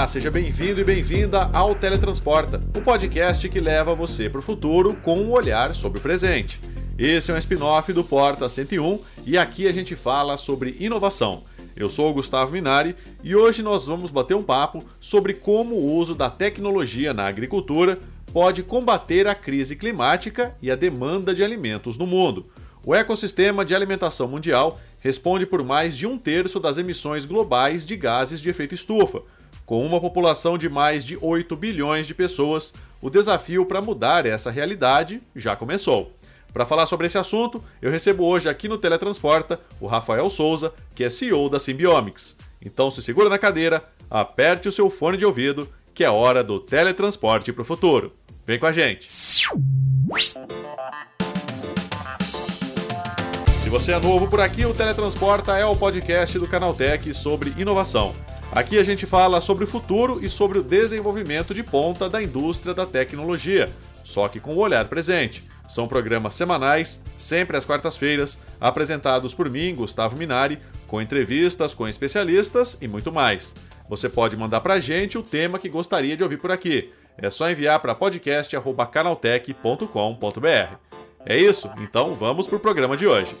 Olá, 0.00 0.08
seja 0.08 0.30
bem-vindo 0.30 0.80
e 0.80 0.84
bem-vinda 0.84 1.50
ao 1.52 1.74
Teletransporta, 1.74 2.62
o 2.74 2.80
podcast 2.80 3.46
que 3.50 3.60
leva 3.60 3.94
você 3.94 4.30
para 4.30 4.38
o 4.38 4.42
futuro 4.42 4.94
com 5.02 5.18
um 5.18 5.30
olhar 5.30 5.74
sobre 5.74 5.98
o 5.98 6.02
presente. 6.02 6.58
Esse 6.96 7.30
é 7.30 7.34
um 7.34 7.36
spin-off 7.36 7.92
do 7.92 8.02
Porta 8.02 8.48
101 8.48 8.98
e 9.26 9.36
aqui 9.36 9.68
a 9.68 9.72
gente 9.72 9.94
fala 9.94 10.38
sobre 10.38 10.74
inovação. 10.80 11.42
Eu 11.76 11.90
sou 11.90 12.10
o 12.10 12.14
Gustavo 12.14 12.50
Minari 12.50 12.96
e 13.22 13.36
hoje 13.36 13.62
nós 13.62 13.86
vamos 13.86 14.10
bater 14.10 14.34
um 14.34 14.42
papo 14.42 14.82
sobre 14.98 15.34
como 15.34 15.74
o 15.74 15.94
uso 15.94 16.14
da 16.14 16.30
tecnologia 16.30 17.12
na 17.12 17.26
agricultura 17.26 17.98
pode 18.32 18.62
combater 18.62 19.26
a 19.26 19.34
crise 19.34 19.76
climática 19.76 20.56
e 20.62 20.70
a 20.70 20.76
demanda 20.76 21.34
de 21.34 21.44
alimentos 21.44 21.98
no 21.98 22.06
mundo. 22.06 22.46
O 22.86 22.94
ecossistema 22.94 23.66
de 23.66 23.74
alimentação 23.74 24.26
mundial 24.26 24.80
responde 25.00 25.44
por 25.44 25.62
mais 25.62 25.94
de 25.94 26.06
um 26.06 26.16
terço 26.16 26.58
das 26.58 26.78
emissões 26.78 27.26
globais 27.26 27.84
de 27.84 27.96
gases 27.96 28.40
de 28.40 28.48
efeito 28.48 28.74
estufa. 28.74 29.20
Com 29.70 29.86
uma 29.86 30.00
população 30.00 30.58
de 30.58 30.68
mais 30.68 31.04
de 31.04 31.16
8 31.22 31.54
bilhões 31.54 32.04
de 32.04 32.12
pessoas, 32.12 32.74
o 33.00 33.08
desafio 33.08 33.64
para 33.64 33.80
mudar 33.80 34.26
essa 34.26 34.50
realidade 34.50 35.22
já 35.36 35.54
começou. 35.54 36.12
Para 36.52 36.66
falar 36.66 36.86
sobre 36.86 37.06
esse 37.06 37.16
assunto, 37.16 37.62
eu 37.80 37.88
recebo 37.88 38.24
hoje 38.24 38.48
aqui 38.48 38.68
no 38.68 38.76
Teletransporta 38.76 39.60
o 39.80 39.86
Rafael 39.86 40.28
Souza, 40.28 40.72
que 40.92 41.04
é 41.04 41.08
CEO 41.08 41.48
da 41.48 41.60
Symbiomics. 41.60 42.36
Então 42.60 42.90
se 42.90 43.00
segura 43.00 43.28
na 43.28 43.38
cadeira, 43.38 43.84
aperte 44.10 44.66
o 44.66 44.72
seu 44.72 44.90
fone 44.90 45.16
de 45.16 45.24
ouvido, 45.24 45.68
que 45.94 46.02
é 46.02 46.10
hora 46.10 46.42
do 46.42 46.58
teletransporte 46.58 47.52
para 47.52 47.62
o 47.62 47.64
futuro. 47.64 48.12
Vem 48.44 48.58
com 48.58 48.66
a 48.66 48.72
gente! 48.72 49.06
Se 49.08 49.46
você 53.68 53.92
é 53.92 54.00
novo 54.00 54.26
por 54.26 54.40
aqui, 54.40 54.66
o 54.66 54.74
Teletransporta 54.74 55.56
é 55.56 55.64
o 55.64 55.76
podcast 55.76 56.36
do 56.40 56.48
Canaltech 56.48 57.14
sobre 57.14 57.54
inovação. 57.56 58.16
Aqui 58.52 58.78
a 58.78 58.82
gente 58.82 59.06
fala 59.06 59.40
sobre 59.40 59.62
o 59.62 59.66
futuro 59.66 60.18
e 60.24 60.28
sobre 60.28 60.58
o 60.58 60.62
desenvolvimento 60.62 61.54
de 61.54 61.62
ponta 61.62 62.10
da 62.10 62.20
indústria 62.20 62.74
da 62.74 62.84
tecnologia, 62.84 63.70
só 64.02 64.26
que 64.26 64.40
com 64.40 64.54
o 64.54 64.58
olhar 64.58 64.88
presente. 64.88 65.48
São 65.68 65.86
programas 65.86 66.34
semanais, 66.34 67.00
sempre 67.16 67.56
às 67.56 67.64
quartas-feiras, 67.64 68.40
apresentados 68.60 69.32
por 69.32 69.48
mim, 69.48 69.76
Gustavo 69.76 70.16
Minari, 70.16 70.58
com 70.88 71.00
entrevistas 71.00 71.72
com 71.72 71.86
especialistas 71.86 72.76
e 72.80 72.88
muito 72.88 73.12
mais. 73.12 73.54
Você 73.88 74.08
pode 74.08 74.36
mandar 74.36 74.62
para 74.62 74.74
a 74.74 74.80
gente 74.80 75.16
o 75.16 75.22
tema 75.22 75.60
que 75.60 75.68
gostaria 75.68 76.16
de 76.16 76.24
ouvir 76.24 76.38
por 76.38 76.50
aqui. 76.50 76.90
É 77.16 77.30
só 77.30 77.48
enviar 77.48 77.78
para 77.78 77.94
podcast.canaltech.com.br. 77.94 80.74
É 81.24 81.38
isso? 81.38 81.70
Então 81.78 82.16
vamos 82.16 82.48
para 82.48 82.56
o 82.56 82.60
programa 82.60 82.96
de 82.96 83.06
hoje. 83.06 83.36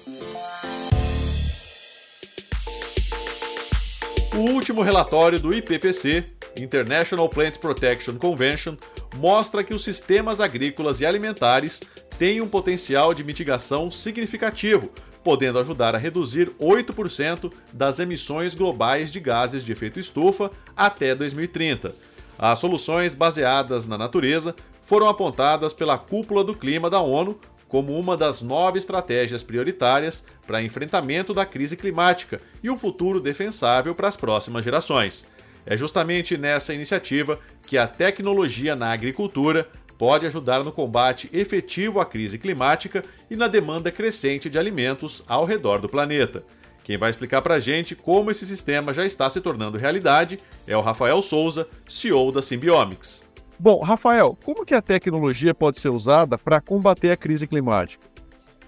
O 4.32 4.52
último 4.52 4.80
relatório 4.80 5.40
do 5.40 5.52
IPPC, 5.52 6.24
International 6.56 7.28
Plant 7.28 7.58
Protection 7.58 8.14
Convention, 8.14 8.76
mostra 9.16 9.64
que 9.64 9.74
os 9.74 9.82
sistemas 9.82 10.38
agrícolas 10.38 11.00
e 11.00 11.06
alimentares 11.06 11.80
têm 12.16 12.40
um 12.40 12.46
potencial 12.46 13.12
de 13.12 13.24
mitigação 13.24 13.90
significativo, 13.90 14.88
podendo 15.24 15.58
ajudar 15.58 15.96
a 15.96 15.98
reduzir 15.98 16.48
8% 16.60 17.52
das 17.72 17.98
emissões 17.98 18.54
globais 18.54 19.10
de 19.10 19.18
gases 19.18 19.64
de 19.64 19.72
efeito 19.72 19.98
estufa 19.98 20.48
até 20.76 21.12
2030. 21.12 21.92
As 22.38 22.60
soluções 22.60 23.14
baseadas 23.14 23.84
na 23.84 23.98
natureza 23.98 24.54
foram 24.86 25.08
apontadas 25.08 25.72
pela 25.72 25.98
Cúpula 25.98 26.44
do 26.44 26.54
Clima 26.54 26.88
da 26.88 27.00
ONU 27.00 27.36
como 27.70 27.96
uma 27.96 28.16
das 28.16 28.42
nove 28.42 28.78
estratégias 28.78 29.44
prioritárias 29.44 30.24
para 30.44 30.60
enfrentamento 30.60 31.32
da 31.32 31.46
crise 31.46 31.76
climática 31.76 32.40
e 32.62 32.68
um 32.68 32.76
futuro 32.76 33.20
defensável 33.20 33.94
para 33.94 34.08
as 34.08 34.16
próximas 34.16 34.64
gerações. 34.64 35.24
É 35.64 35.76
justamente 35.76 36.36
nessa 36.36 36.74
iniciativa 36.74 37.38
que 37.64 37.78
a 37.78 37.86
tecnologia 37.86 38.74
na 38.74 38.92
agricultura 38.92 39.68
pode 39.96 40.26
ajudar 40.26 40.64
no 40.64 40.72
combate 40.72 41.30
efetivo 41.32 42.00
à 42.00 42.04
crise 42.04 42.38
climática 42.38 43.04
e 43.30 43.36
na 43.36 43.46
demanda 43.46 43.92
crescente 43.92 44.50
de 44.50 44.58
alimentos 44.58 45.22
ao 45.28 45.44
redor 45.44 45.80
do 45.80 45.88
planeta. 45.88 46.42
Quem 46.82 46.98
vai 46.98 47.10
explicar 47.10 47.40
para 47.40 47.54
a 47.54 47.60
gente 47.60 47.94
como 47.94 48.32
esse 48.32 48.44
sistema 48.44 48.92
já 48.92 49.06
está 49.06 49.30
se 49.30 49.40
tornando 49.40 49.78
realidade 49.78 50.40
é 50.66 50.76
o 50.76 50.80
Rafael 50.80 51.22
Souza, 51.22 51.68
CEO 51.86 52.32
da 52.32 52.42
Symbiomics. 52.42 53.29
Bom, 53.62 53.80
Rafael, 53.80 54.38
como 54.42 54.64
que 54.64 54.74
a 54.74 54.80
tecnologia 54.80 55.54
pode 55.54 55.78
ser 55.78 55.90
usada 55.90 56.38
para 56.38 56.62
combater 56.62 57.10
a 57.10 57.16
crise 57.16 57.46
climática? 57.46 58.08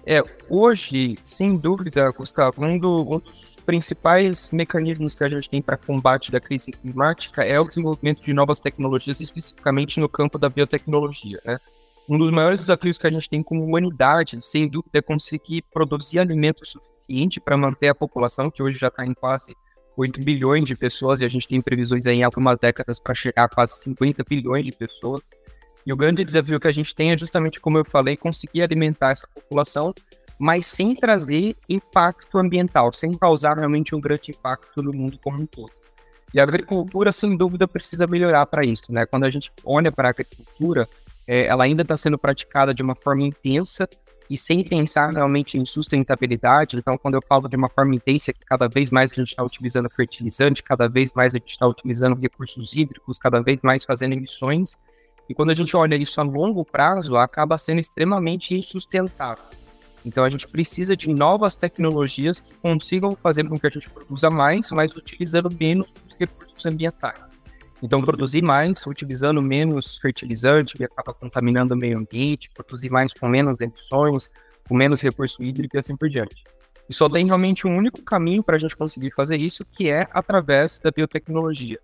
É, 0.05 0.21
hoje, 0.47 1.15
sem 1.23 1.57
dúvida, 1.57 2.11
Gustavo, 2.11 2.63
um, 2.63 2.77
do, 2.77 3.01
um 3.01 3.17
dos 3.17 3.55
principais 3.65 4.51
mecanismos 4.51 5.15
que 5.15 5.23
a 5.23 5.29
gente 5.29 5.49
tem 5.49 5.63
para 5.63 5.77
combate 5.77 6.31
da 6.31 6.39
crise 6.39 6.71
climática 6.71 7.41
é 7.41 7.59
o 7.59 7.67
desenvolvimento 7.67 8.21
de 8.21 8.33
novas 8.33 8.59
tecnologias, 8.59 9.19
especificamente 9.19 9.99
no 9.99 10.07
campo 10.07 10.37
da 10.37 10.47
biotecnologia, 10.47 11.39
né? 11.43 11.57
Um 12.07 12.19
dos 12.19 12.29
maiores 12.29 12.59
desafios 12.59 12.99
que 12.99 13.07
a 13.07 13.11
gente 13.11 13.27
tem 13.27 13.41
como 13.41 13.63
humanidade, 13.63 14.37
sem 14.45 14.67
dúvida, 14.67 14.99
é 14.99 15.01
conseguir 15.01 15.63
produzir 15.73 16.19
alimento 16.19 16.63
suficiente 16.67 17.39
para 17.39 17.57
manter 17.57 17.87
a 17.87 17.95
população, 17.95 18.51
que 18.51 18.61
hoje 18.61 18.77
já 18.77 18.89
está 18.89 19.03
em 19.03 19.15
quase 19.15 19.55
8 19.97 20.21
bilhões 20.23 20.65
de 20.65 20.75
pessoas 20.75 21.21
e 21.21 21.25
a 21.25 21.27
gente 21.27 21.47
tem 21.47 21.61
previsões 21.61 22.05
aí 22.05 22.17
em 22.17 22.23
algumas 22.23 22.57
décadas 22.57 22.99
para 22.99 23.13
chegar 23.13 23.43
a 23.43 23.49
quase 23.49 23.81
50 23.81 24.23
bilhões 24.23 24.65
de 24.65 24.71
pessoas. 24.71 25.21
E 25.85 25.91
o 25.91 25.97
grande 25.97 26.23
desafio 26.23 26.59
que 26.59 26.67
a 26.67 26.71
gente 26.71 26.95
tem 26.95 27.11
é 27.11 27.17
justamente, 27.17 27.59
como 27.59 27.77
eu 27.77 27.85
falei, 27.85 28.15
conseguir 28.15 28.61
alimentar 28.61 29.11
essa 29.11 29.27
população, 29.27 29.93
mas 30.39 30.65
sem 30.65 30.95
trazer 30.95 31.55
impacto 31.69 32.37
ambiental, 32.37 32.91
sem 32.93 33.13
causar 33.17 33.57
realmente 33.57 33.93
um 33.93 34.01
grande 34.01 34.31
impacto 34.31 34.81
no 34.81 34.93
mundo 34.93 35.19
como 35.21 35.41
um 35.41 35.45
todo. 35.45 35.71
E 36.33 36.39
a 36.39 36.43
agricultura, 36.43 37.11
sem 37.11 37.37
dúvida, 37.37 37.67
precisa 37.67 38.07
melhorar 38.07 38.45
para 38.47 38.65
isso. 38.65 38.91
Né? 38.91 39.05
Quando 39.05 39.25
a 39.25 39.29
gente 39.29 39.51
olha 39.63 39.91
para 39.91 40.07
a 40.07 40.11
agricultura, 40.11 40.89
é, 41.27 41.45
ela 41.45 41.63
ainda 41.63 41.83
está 41.83 41.95
sendo 41.95 42.17
praticada 42.17 42.73
de 42.73 42.81
uma 42.81 42.95
forma 42.95 43.21
intensa, 43.21 43.87
e 44.33 44.37
sem 44.37 44.63
pensar 44.63 45.13
realmente 45.13 45.59
em 45.59 45.65
sustentabilidade. 45.65 46.75
Então, 46.75 46.97
quando 46.97 47.13
eu 47.13 47.21
falo 47.21 47.47
de 47.47 47.55
uma 47.55 47.69
forma 47.69 47.93
intensa, 47.93 48.33
que 48.33 48.43
cada 48.43 48.67
vez 48.67 48.89
mais 48.89 49.13
a 49.13 49.15
gente 49.15 49.29
está 49.29 49.43
utilizando 49.43 49.87
fertilizante, 49.91 50.63
cada 50.63 50.89
vez 50.89 51.13
mais 51.13 51.35
a 51.35 51.37
gente 51.37 51.51
está 51.51 51.67
utilizando 51.67 52.19
recursos 52.19 52.75
hídricos, 52.75 53.19
cada 53.19 53.43
vez 53.43 53.59
mais 53.61 53.85
fazendo 53.85 54.13
emissões. 54.13 54.75
E 55.29 55.35
quando 55.35 55.51
a 55.51 55.53
gente 55.53 55.77
olha 55.77 55.95
isso 55.95 56.19
a 56.19 56.23
longo 56.23 56.65
prazo, 56.65 57.15
acaba 57.15 57.59
sendo 57.59 57.79
extremamente 57.79 58.57
insustentável. 58.57 59.45
Então, 60.03 60.23
a 60.23 60.29
gente 60.31 60.47
precisa 60.47 60.97
de 60.97 61.13
novas 61.13 61.55
tecnologias 61.55 62.39
que 62.39 62.55
consigam 62.55 63.15
fazer 63.21 63.47
com 63.47 63.55
que 63.55 63.67
a 63.67 63.69
gente 63.69 63.87
produza 63.87 64.31
mais, 64.31 64.71
mas 64.71 64.91
utilizando 64.95 65.55
menos 65.59 65.87
recursos 66.19 66.65
ambientais. 66.65 67.33
Então, 67.83 68.01
produzir 68.01 68.41
mais 68.41 68.87
utilizando 68.87 69.41
menos 69.41 69.97
fertilizante, 69.97 70.73
que 70.73 70.85
acaba 70.85 71.13
contaminando 71.13 71.73
o 71.73 71.77
meio 71.77 71.99
ambiente, 71.99 72.49
produzir 72.55 72.89
mais 72.89 73.11
com 73.11 73.27
menos 73.27 73.59
emissões, 73.59 74.29
com 74.65 74.73
menos 74.73 75.01
recurso 75.01 75.43
hídrico 75.43 75.75
e 75.75 75.79
assim 75.79 75.93
por 75.93 76.07
diante. 76.07 76.45
E 76.87 76.93
só 76.93 77.09
tem 77.09 77.25
realmente 77.25 77.67
um 77.67 77.75
único 77.75 78.01
caminho 78.01 78.41
para 78.41 78.55
a 78.55 78.59
gente 78.59 78.77
conseguir 78.77 79.11
fazer 79.11 79.35
isso, 79.35 79.65
que 79.65 79.89
é 79.89 80.07
através 80.13 80.79
da 80.79 80.91
biotecnologia. 80.91 81.77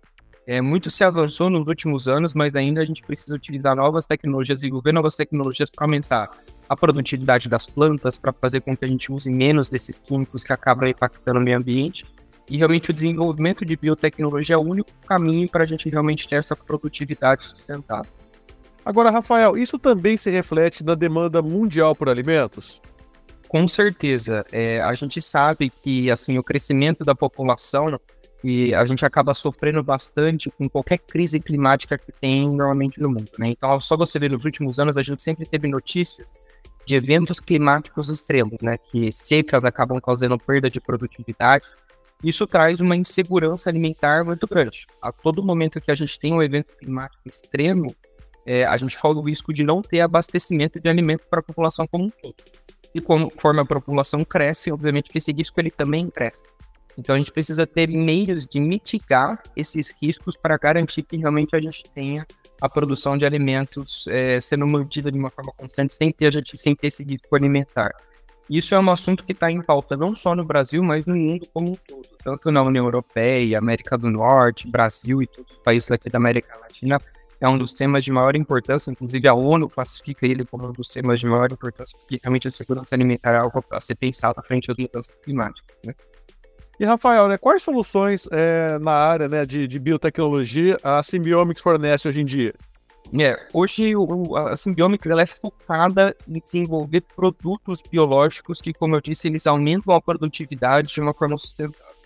É, 0.46 0.58
muito 0.62 0.90
se 0.90 1.04
avançou 1.04 1.50
nos 1.50 1.66
últimos 1.66 2.08
anos, 2.08 2.32
mas 2.32 2.54
ainda 2.54 2.80
a 2.80 2.84
gente 2.86 3.02
precisa 3.02 3.34
utilizar 3.34 3.76
novas 3.76 4.06
tecnologias, 4.06 4.56
desenvolver 4.56 4.92
novas 4.92 5.14
tecnologias 5.16 5.68
para 5.68 5.84
aumentar 5.84 6.30
a 6.66 6.74
produtividade 6.74 7.46
das 7.46 7.66
plantas, 7.66 8.16
para 8.16 8.32
fazer 8.32 8.62
com 8.62 8.74
que 8.74 8.86
a 8.86 8.88
gente 8.88 9.12
use 9.12 9.28
menos 9.28 9.68
desses 9.68 9.98
químicos 9.98 10.42
que 10.42 10.52
acabam 10.52 10.88
impactando 10.88 11.38
o 11.38 11.42
meio 11.42 11.58
ambiente 11.58 12.06
e 12.50 12.56
realmente 12.56 12.90
o 12.90 12.94
desenvolvimento 12.94 13.64
de 13.64 13.76
biotecnologia 13.76 14.56
é 14.56 14.58
o 14.58 14.62
único 14.62 14.90
caminho 15.06 15.48
para 15.48 15.62
a 15.62 15.66
gente 15.66 15.88
realmente 15.88 16.28
ter 16.28 16.36
essa 16.36 16.56
produtividade 16.56 17.46
sustentável. 17.46 18.10
Agora, 18.84 19.10
Rafael, 19.10 19.56
isso 19.56 19.78
também 19.78 20.16
se 20.16 20.30
reflete 20.30 20.82
na 20.82 20.94
demanda 20.94 21.40
mundial 21.40 21.94
por 21.94 22.08
alimentos? 22.08 22.80
Com 23.48 23.68
certeza. 23.68 24.44
É, 24.50 24.80
a 24.80 24.92
gente 24.94 25.22
sabe 25.22 25.70
que 25.70 26.10
assim 26.10 26.38
o 26.38 26.42
crescimento 26.42 27.04
da 27.04 27.14
população 27.14 28.00
e 28.42 28.74
a 28.74 28.84
gente 28.84 29.04
acaba 29.04 29.34
sofrendo 29.34 29.82
bastante 29.82 30.50
com 30.50 30.68
qualquer 30.68 30.98
crise 30.98 31.38
climática 31.38 31.98
que 31.98 32.10
tem 32.10 32.48
normalmente 32.48 33.00
no 33.00 33.10
mundo. 33.10 33.30
Né? 33.38 33.48
Então, 33.48 33.78
só 33.78 33.96
você 33.96 34.18
ver 34.18 34.30
nos 34.30 34.44
últimos 34.44 34.78
anos, 34.78 34.96
a 34.96 35.02
gente 35.02 35.22
sempre 35.22 35.46
teve 35.46 35.68
notícias 35.68 36.34
de 36.86 36.94
eventos 36.94 37.38
climáticos 37.38 38.08
extremos, 38.08 38.56
né? 38.62 38.78
que 38.78 39.12
secas 39.12 39.62
acabam 39.62 40.00
causando 40.00 40.38
perda 40.38 40.70
de 40.70 40.80
produtividade, 40.80 41.64
isso 42.22 42.46
traz 42.46 42.80
uma 42.80 42.96
insegurança 42.96 43.70
alimentar 43.70 44.24
muito 44.24 44.46
grande. 44.46 44.86
A 45.00 45.10
todo 45.10 45.42
momento 45.42 45.80
que 45.80 45.90
a 45.90 45.94
gente 45.94 46.18
tem 46.18 46.32
um 46.32 46.42
evento 46.42 46.76
climático 46.76 47.22
extremo, 47.26 47.94
é, 48.44 48.64
a 48.64 48.76
gente 48.76 48.98
corre 48.98 49.18
o 49.18 49.22
risco 49.22 49.52
de 49.52 49.62
não 49.62 49.80
ter 49.82 50.00
abastecimento 50.00 50.80
de 50.80 50.88
alimento 50.88 51.24
para 51.28 51.40
a 51.40 51.42
população 51.42 51.86
como 51.86 52.04
um 52.04 52.10
todo. 52.10 52.36
E 52.94 53.00
conforme 53.00 53.60
a 53.60 53.64
população 53.64 54.24
cresce, 54.24 54.72
obviamente 54.72 55.08
que 55.08 55.18
esse 55.18 55.32
risco 55.32 55.58
ele 55.60 55.70
também 55.70 56.10
cresce. 56.10 56.44
Então 56.98 57.14
a 57.14 57.18
gente 57.18 57.32
precisa 57.32 57.66
ter 57.66 57.88
meios 57.88 58.46
de 58.46 58.60
mitigar 58.60 59.42
esses 59.56 59.92
riscos 60.02 60.36
para 60.36 60.58
garantir 60.58 61.02
que 61.02 61.16
realmente 61.16 61.54
a 61.54 61.60
gente 61.60 61.84
tenha 61.94 62.26
a 62.60 62.68
produção 62.68 63.16
de 63.16 63.24
alimentos 63.24 64.06
é, 64.08 64.40
sendo 64.40 64.66
mantida 64.66 65.10
de 65.10 65.18
uma 65.18 65.30
forma 65.30 65.52
constante 65.56 65.94
sem 65.94 66.10
ter, 66.10 66.26
a 66.26 66.30
gente, 66.30 66.58
sem 66.58 66.74
ter 66.74 66.88
esse 66.88 67.02
risco 67.02 67.34
alimentar. 67.34 67.92
Isso 68.50 68.74
é 68.74 68.80
um 68.80 68.90
assunto 68.90 69.22
que 69.22 69.30
está 69.30 69.48
em 69.48 69.62
pauta 69.62 69.96
não 69.96 70.12
só 70.12 70.34
no 70.34 70.44
Brasil, 70.44 70.82
mas 70.82 71.06
no 71.06 71.14
mundo 71.14 71.46
como 71.54 71.70
um 71.70 71.74
todo. 71.76 72.08
Tanto 72.24 72.50
na 72.50 72.60
União 72.60 72.84
Europeia, 72.84 73.56
América 73.56 73.96
do 73.96 74.10
Norte, 74.10 74.68
Brasil 74.68 75.22
e 75.22 75.26
todos 75.28 75.52
os 75.52 75.58
países 75.58 75.88
aqui 75.88 76.10
da 76.10 76.18
América 76.18 76.58
Latina. 76.58 77.00
É 77.40 77.48
um 77.48 77.56
dos 77.56 77.72
temas 77.72 78.04
de 78.04 78.10
maior 78.10 78.34
importância, 78.34 78.90
inclusive 78.90 79.28
a 79.28 79.34
ONU 79.34 79.68
classifica 79.68 80.26
ele 80.26 80.44
como 80.44 80.66
um 80.66 80.72
dos 80.72 80.88
temas 80.88 81.20
de 81.20 81.26
maior 81.26 81.50
importância, 81.50 81.96
porque 81.96 82.18
realmente 82.20 82.48
a 82.48 82.50
segurança 82.50 82.92
alimentar 82.92 83.30
é 83.30 83.36
algo 83.36 83.64
a 83.70 83.80
ser 83.80 83.94
pensado 83.94 84.42
frente 84.42 84.66
das 84.66 84.76
mudanças 84.76 85.18
climáticas. 85.20 85.76
Né? 85.86 85.94
E 86.80 86.84
Rafael, 86.84 87.28
né, 87.28 87.38
quais 87.38 87.62
soluções 87.62 88.28
é, 88.32 88.80
na 88.80 88.92
área 88.92 89.28
né, 89.28 89.46
de, 89.46 89.68
de, 89.68 89.78
biotecnologia 89.78 90.76
a 90.82 91.00
Symbiomics 91.02 91.62
fornece 91.62 92.08
hoje 92.08 92.20
em 92.20 92.24
dia? 92.24 92.52
É, 93.18 93.48
hoje 93.52 93.96
o, 93.96 94.36
a 94.36 94.54
Symbiomics 94.54 95.10
ela 95.10 95.22
é 95.22 95.26
focada 95.26 96.16
em 96.28 96.38
desenvolver 96.38 97.02
produtos 97.16 97.82
biológicos 97.82 98.60
que, 98.60 98.72
como 98.72 98.94
eu 98.94 99.00
disse, 99.00 99.26
eles 99.26 99.46
aumentam 99.46 99.94
a 99.94 100.00
produtividade 100.00 100.94
de 100.94 101.00
uma 101.00 101.12
forma 101.12 101.36
sustentável. 101.36 101.96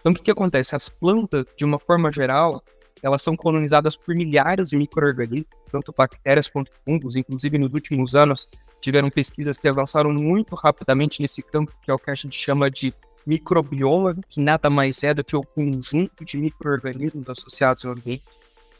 Então, 0.00 0.12
o 0.12 0.14
que, 0.14 0.22
que 0.22 0.30
acontece? 0.30 0.74
As 0.74 0.88
plantas, 0.88 1.44
de 1.56 1.64
uma 1.64 1.78
forma 1.78 2.10
geral, 2.12 2.62
elas 3.02 3.22
são 3.22 3.36
colonizadas 3.36 3.96
por 3.96 4.14
milhares 4.14 4.70
de 4.70 4.76
micro-organismos, 4.76 5.46
tanto 5.70 5.94
bactérias 5.96 6.48
quanto 6.48 6.72
fungos. 6.84 7.14
Inclusive, 7.14 7.58
nos 7.58 7.72
últimos 7.72 8.14
anos, 8.14 8.48
tiveram 8.80 9.10
pesquisas 9.10 9.58
que 9.58 9.68
avançaram 9.68 10.12
muito 10.12 10.54
rapidamente 10.54 11.20
nesse 11.20 11.42
campo, 11.42 11.72
que 11.82 11.90
é 11.90 11.94
o 11.94 11.98
que 11.98 12.10
a 12.10 12.14
gente 12.14 12.36
chama 12.36 12.70
de 12.70 12.92
microbioma, 13.26 14.16
que 14.28 14.40
nada 14.40 14.70
mais 14.70 15.02
é 15.02 15.12
do 15.12 15.22
que 15.22 15.36
o 15.36 15.42
conjunto 15.42 16.24
de 16.24 16.36
micro-organismos 16.36 17.28
associados 17.28 17.84
ao 17.84 17.92
ambiente. 17.92 18.24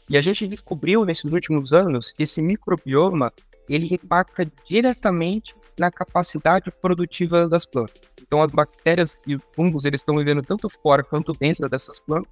E 0.09 0.17
a 0.17 0.21
gente 0.21 0.47
descobriu 0.47 1.05
nesses 1.05 1.31
últimos 1.31 1.71
anos 1.71 2.11
que 2.11 2.23
esse 2.23 2.41
microbioma 2.41 3.31
ele 3.69 3.87
impacta 3.93 4.51
diretamente 4.67 5.53
na 5.79 5.91
capacidade 5.91 6.71
produtiva 6.81 7.47
das 7.47 7.65
plantas. 7.65 8.01
Então, 8.19 8.41
as 8.41 8.51
bactérias 8.51 9.21
e 9.27 9.35
os 9.35 9.43
fungos 9.55 9.85
eles 9.85 10.01
estão 10.01 10.15
vivendo 10.15 10.41
tanto 10.41 10.67
fora 10.81 11.03
quanto 11.03 11.31
dentro 11.33 11.69
dessas 11.69 11.99
plantas 11.99 12.31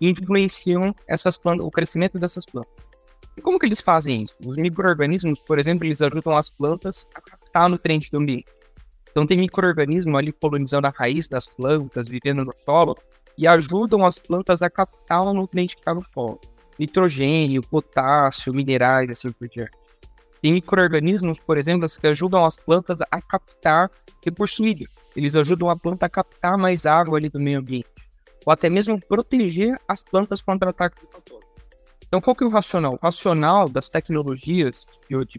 e 0.00 0.08
influenciam 0.08 0.94
essas 1.08 1.36
plantas, 1.36 1.66
o 1.66 1.70
crescimento 1.70 2.18
dessas 2.18 2.46
plantas. 2.46 2.72
E 3.36 3.40
como 3.40 3.58
que 3.58 3.66
eles 3.66 3.80
fazem 3.80 4.22
isso? 4.22 4.34
Os 4.46 4.56
micro-organismos, 4.56 5.40
por 5.40 5.58
exemplo, 5.58 5.84
eles 5.86 6.00
ajudam 6.00 6.36
as 6.36 6.48
plantas 6.48 7.08
a 7.14 7.20
captar 7.20 7.68
nutrientes 7.68 8.10
do 8.10 8.18
ambiente. 8.18 8.52
Então 9.10 9.26
tem 9.26 9.36
micro-organismo 9.36 10.16
ali 10.16 10.32
colonizando 10.32 10.86
a 10.86 10.90
raiz 10.96 11.28
das 11.28 11.48
plantas, 11.48 12.06
vivendo 12.06 12.44
no 12.44 12.52
solo, 12.64 12.96
e 13.36 13.46
ajudam 13.46 14.06
as 14.06 14.18
plantas 14.18 14.62
a 14.62 14.70
captar 14.70 15.22
o 15.22 15.34
nutriente 15.34 15.74
que 15.74 15.80
está 15.80 15.92
no 15.92 16.04
solo. 16.04 16.40
Nitrogênio, 16.78 17.62
potássio, 17.62 18.54
minerais, 18.54 19.10
assim 19.10 19.32
por 19.32 19.48
diante. 19.48 19.76
Tem 20.40 20.52
micro-organismos, 20.52 21.38
por 21.40 21.58
exemplo, 21.58 21.86
que 22.00 22.06
ajudam 22.06 22.44
as 22.44 22.56
plantas 22.56 23.00
a 23.10 23.20
captar 23.20 23.90
recurso 24.24 24.64
hídrico. 24.64 24.94
Eles 25.16 25.34
ajudam 25.34 25.68
a 25.68 25.76
planta 25.76 26.06
a 26.06 26.08
captar 26.08 26.56
mais 26.56 26.86
água 26.86 27.18
ali 27.18 27.28
do 27.28 27.40
meio 27.40 27.58
ambiente. 27.58 27.88
Ou 28.46 28.52
até 28.52 28.70
mesmo 28.70 29.00
proteger 29.00 29.76
as 29.88 30.02
plantas 30.04 30.40
contra 30.40 30.70
ataques 30.70 31.02
de 31.02 31.08
patógenos. 31.08 31.48
Então, 32.06 32.20
qual 32.20 32.36
que 32.36 32.44
é 32.44 32.46
o 32.46 32.50
racional? 32.50 32.94
O 32.94 32.98
racional 33.04 33.68
das 33.68 33.88
tecnologias 33.88 34.86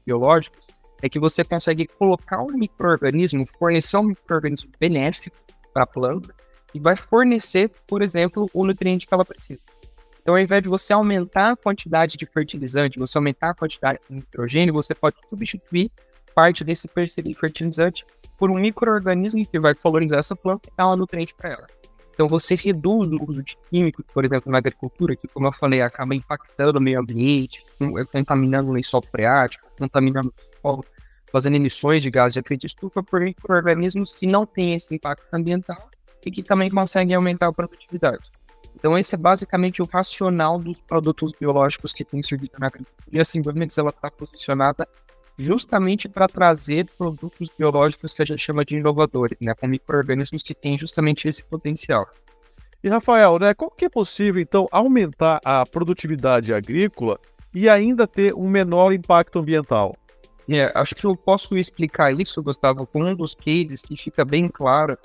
biológicas 0.06 0.68
é 1.02 1.08
que 1.08 1.20
você 1.20 1.44
consegue 1.44 1.88
colocar 1.88 2.42
um 2.42 2.52
microorganismo, 2.52 3.46
fornecer 3.58 3.98
um 3.98 4.04
microorganismo 4.04 4.70
benéfico 4.80 5.38
para 5.74 5.84
a 5.84 5.88
planta 5.88 6.36
e 6.76 6.80
vai 6.80 6.96
fornecer, 6.96 7.72
por 7.88 8.02
exemplo, 8.02 8.50
o 8.54 8.66
nutriente 8.66 9.08
que 9.08 9.14
ela 9.14 9.26
precisa. 9.26 9.62
Então, 10.30 10.38
ao 10.38 10.44
invés 10.44 10.62
de 10.62 10.70
você 10.70 10.94
aumentar 10.94 11.54
a 11.54 11.56
quantidade 11.56 12.16
de 12.16 12.24
fertilizante, 12.28 13.00
você 13.00 13.18
aumentar 13.18 13.50
a 13.50 13.54
quantidade 13.56 13.98
de 14.08 14.16
nitrogênio, 14.16 14.72
você 14.72 14.94
pode 14.94 15.16
substituir 15.28 15.92
parte 16.36 16.64
desse 16.64 16.88
fertilizante 16.88 18.06
por 18.38 18.52
um 18.52 18.60
microorganismo 18.60 19.44
que 19.44 19.60
vai 19.60 19.74
colonizar 19.74 20.20
essa 20.20 20.36
planta 20.36 20.70
e 20.70 20.78
dar 20.78 20.88
um 20.88 20.96
nutriente 20.96 21.34
para 21.34 21.50
ela. 21.50 21.66
Então, 22.14 22.28
você 22.28 22.54
reduz 22.54 23.08
o 23.08 23.26
uso 23.28 23.42
de 23.42 23.58
químicos, 23.72 24.06
por 24.14 24.24
exemplo, 24.24 24.52
na 24.52 24.60
agricultura, 24.60 25.16
que, 25.16 25.28
como 25.28 25.48
eu 25.48 25.52
falei, 25.52 25.82
acaba 25.82 26.14
impactando 26.14 26.78
o 26.78 26.82
meio 26.82 27.00
ambiente, 27.00 27.66
contaminando 28.12 28.70
o 28.70 28.74
lençol 28.74 29.02
freático, 29.02 29.68
contaminando 29.80 30.28
o 30.28 30.62
solo, 30.62 30.86
fazendo 31.32 31.56
emissões 31.56 32.04
de 32.04 32.12
gás 32.12 32.34
de 32.34 32.40
efeito 32.40 32.68
estufa 32.68 33.02
por 33.02 33.20
micro-organismos 33.20 34.14
que 34.14 34.28
não 34.28 34.46
têm 34.46 34.76
esse 34.76 34.94
impacto 34.94 35.26
ambiental 35.34 35.90
e 36.24 36.30
que 36.30 36.44
também 36.44 36.70
conseguem 36.70 37.16
aumentar 37.16 37.48
a 37.48 37.52
produtividade. 37.52 38.30
Então, 38.76 38.98
esse 38.98 39.16
é 39.16 39.18
basicamente 39.18 39.82
o 39.82 39.86
racional 39.86 40.58
dos 40.58 40.80
produtos 40.80 41.32
biológicos 41.40 41.94
que 41.94 42.06
têm 42.06 42.24
surgido 42.24 42.54
na 42.60 42.68
agricultura. 42.68 43.10
E 43.12 43.20
assim, 43.20 43.40
obviamente, 43.40 43.78
ela 43.80 43.90
está 43.90 44.10
posicionada 44.10 44.88
justamente 45.38 46.10
para 46.10 46.28
trazer 46.28 46.86
produtos 46.98 47.50
biológicos 47.58 48.14
que 48.14 48.22
a 48.22 48.26
gente 48.26 48.40
chama 48.40 48.66
de 48.66 48.76
inovadores, 48.76 49.40
né, 49.42 49.54
com 49.54 49.68
micro-organismos 49.68 50.44
que 50.44 50.54
têm 50.54 50.78
justamente 50.78 51.28
esse 51.28 51.44
potencial. 51.44 52.08
E 52.84 52.90
Rafael, 52.90 53.40
né, 53.40 53.54
como 53.54 53.72
que 53.72 53.86
é 53.86 53.90
possível 53.90 54.42
então 54.42 54.68
aumentar 54.72 55.40
a 55.44 55.66
produtividade 55.66 56.54
agrícola 56.54 57.20
e 57.54 57.70
ainda 57.70 58.06
ter 58.06 58.34
um 58.34 58.50
menor 58.50 58.94
impacto 58.94 59.40
ambiental? 59.40 59.96
É, 60.48 60.72
acho 60.74 60.96
que 60.96 61.06
eu 61.06 61.16
posso 61.16 61.58
explicar 61.58 62.12
isso, 62.12 62.42
Gustavo, 62.42 62.86
com 62.88 63.04
um 63.04 63.16
dos 63.16 63.36
cases 63.36 63.82
que 63.82 63.96
fica 63.96 64.26
bem 64.26 64.48
claro, 64.48 64.98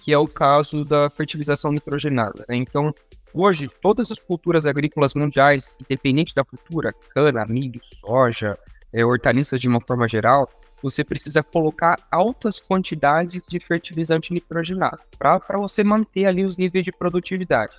que 0.00 0.12
é 0.12 0.18
o 0.18 0.26
caso 0.26 0.84
da 0.84 1.10
fertilização 1.10 1.72
nitrogenada. 1.72 2.44
Né? 2.48 2.56
Então, 2.56 2.94
hoje, 3.32 3.68
todas 3.82 4.10
as 4.10 4.18
culturas 4.18 4.66
agrícolas 4.66 5.14
mundiais, 5.14 5.76
independente 5.80 6.34
da 6.34 6.44
cultura, 6.44 6.92
cana, 7.14 7.44
milho, 7.46 7.80
soja, 8.00 8.58
é, 8.92 9.04
hortaliças 9.04 9.60
de 9.60 9.68
uma 9.68 9.80
forma 9.80 10.08
geral, 10.08 10.48
você 10.82 11.02
precisa 11.02 11.42
colocar 11.42 11.96
altas 12.10 12.60
quantidades 12.60 13.42
de 13.48 13.58
fertilizante 13.58 14.32
nitrogenado 14.32 15.02
para 15.18 15.58
você 15.58 15.82
manter 15.82 16.26
ali 16.26 16.44
os 16.44 16.56
níveis 16.56 16.84
de 16.84 16.92
produtividade. 16.92 17.72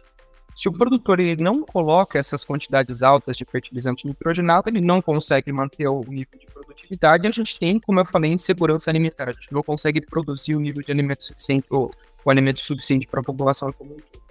Se 0.55 0.67
o 0.67 0.73
produtor 0.73 1.21
ele 1.21 1.41
não 1.41 1.63
coloca 1.63 2.19
essas 2.19 2.43
quantidades 2.43 3.01
altas 3.01 3.37
de 3.37 3.45
fertilizante 3.45 4.05
nitrogenado, 4.05 4.69
ele 4.69 4.81
não 4.81 5.01
consegue 5.01 5.53
manter 5.53 5.87
o 5.87 6.01
nível 6.01 6.37
de 6.37 6.47
produtividade. 6.47 7.25
A 7.25 7.31
gente 7.31 7.57
tem, 7.57 7.79
como 7.79 8.01
eu 8.01 8.05
falei, 8.05 8.33
insegurança 8.33 8.89
alimentar. 8.89 9.29
A 9.29 9.31
gente 9.31 9.53
não 9.53 9.63
consegue 9.63 10.01
produzir 10.01 10.57
o 10.57 10.59
nível 10.59 10.83
de 10.83 10.91
alimento 10.91 11.23
suficiente 11.23 11.65
ou 11.69 11.91
o 12.25 12.29
alimento 12.29 12.59
suficiente 12.59 13.07
para 13.07 13.21
a 13.21 13.23
população 13.23 13.71
como 13.71 13.93
um 13.93 13.97
todo. 13.97 14.29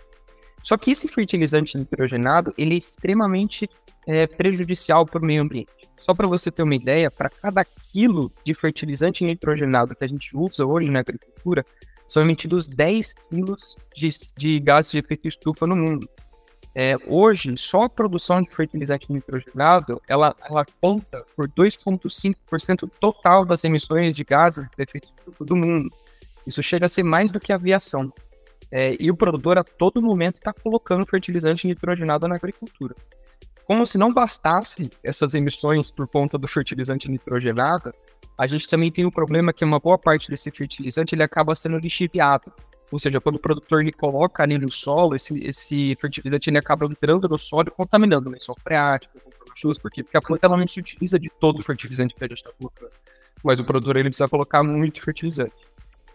Só 0.62 0.76
que 0.76 0.90
esse 0.90 1.08
fertilizante 1.08 1.78
nitrogenado 1.78 2.52
ele 2.58 2.74
é 2.74 2.78
extremamente 2.78 3.68
é, 4.06 4.26
prejudicial 4.26 5.06
para 5.06 5.22
o 5.22 5.24
meio 5.24 5.42
ambiente. 5.42 5.88
Só 6.00 6.14
para 6.14 6.26
você 6.26 6.50
ter 6.50 6.62
uma 6.62 6.74
ideia, 6.74 7.10
para 7.10 7.28
cada 7.28 7.64
quilo 7.64 8.32
de 8.44 8.54
fertilizante 8.54 9.24
nitrogenado 9.24 9.94
que 9.94 10.04
a 10.04 10.08
gente 10.08 10.36
usa 10.36 10.64
hoje 10.64 10.88
na 10.90 11.00
agricultura, 11.00 11.64
são 12.06 12.22
emitidos 12.22 12.66
10 12.66 13.14
quilos 13.28 13.76
de, 13.94 14.08
de 14.36 14.60
gases 14.60 14.90
de 14.90 14.98
efeito 14.98 15.28
estufa 15.28 15.66
no 15.66 15.76
mundo. 15.76 16.08
É, 16.74 16.96
hoje, 17.06 17.56
só 17.58 17.82
a 17.82 17.88
produção 17.88 18.40
de 18.40 18.50
fertilizante 18.50 19.12
nitrogenado, 19.12 20.00
ela, 20.08 20.34
ela 20.48 20.64
conta 20.80 21.24
por 21.36 21.48
2,5% 21.48 22.90
total 23.00 23.44
das 23.44 23.64
emissões 23.64 24.16
de 24.16 24.24
gases 24.24 24.66
de 24.76 24.82
efeito 24.82 25.08
estufa 25.18 25.44
do 25.44 25.56
mundo. 25.56 25.90
Isso 26.48 26.62
chega 26.62 26.86
a 26.86 26.88
ser 26.88 27.02
mais 27.02 27.30
do 27.30 27.38
que 27.38 27.52
aviação. 27.52 28.10
É, 28.70 28.96
e 28.98 29.10
o 29.10 29.16
produtor 29.16 29.58
a 29.58 29.62
todo 29.62 30.00
momento 30.00 30.36
está 30.36 30.50
colocando 30.50 31.04
fertilizante 31.04 31.66
nitrogenado 31.66 32.26
na 32.26 32.36
agricultura. 32.36 32.94
Como 33.66 33.86
se 33.86 33.98
não 33.98 34.14
bastasse 34.14 34.90
essas 35.04 35.34
emissões 35.34 35.90
por 35.90 36.08
conta 36.08 36.38
do 36.38 36.48
fertilizante 36.48 37.06
nitrogenado, 37.10 37.92
a 38.36 38.46
gente 38.46 38.66
também 38.66 38.90
tem 38.90 39.04
o 39.04 39.12
problema 39.12 39.52
que 39.52 39.62
uma 39.62 39.78
boa 39.78 39.98
parte 39.98 40.30
desse 40.30 40.50
fertilizante 40.50 41.14
ele 41.14 41.22
acaba 41.22 41.54
sendo 41.54 41.76
lixiviado. 41.76 42.50
Ou 42.90 42.98
seja, 42.98 43.20
quando 43.20 43.36
o 43.36 43.40
produtor 43.40 43.82
ele 43.82 43.92
coloca 43.92 44.42
ali 44.42 44.56
no 44.56 44.72
solo, 44.72 45.14
esse, 45.14 45.38
esse 45.46 45.94
fertilizante 46.00 46.48
ele 46.48 46.56
acaba 46.56 46.86
entrando 46.86 47.28
no 47.28 47.36
solo 47.36 47.68
e 47.68 47.70
contaminando 47.70 48.30
o 48.30 48.32
lençol 48.32 48.56
freático, 48.62 49.18
porque, 49.82 50.02
porque 50.02 50.16
a 50.16 50.22
planta 50.22 50.46
ela 50.46 50.56
não 50.56 50.66
se 50.66 50.80
utiliza 50.80 51.18
de 51.18 51.28
todo 51.28 51.58
o 51.58 51.62
fertilizante 51.62 52.14
que 52.14 52.24
a 52.24 52.28
gente 52.28 52.38
está 52.38 52.52
colocando. 52.58 52.92
Mas 53.44 53.60
o 53.60 53.64
produtor 53.64 53.96
ele 53.96 54.08
precisa 54.08 54.28
colocar 54.28 54.62
muito 54.62 55.02
fertilizante. 55.02 55.67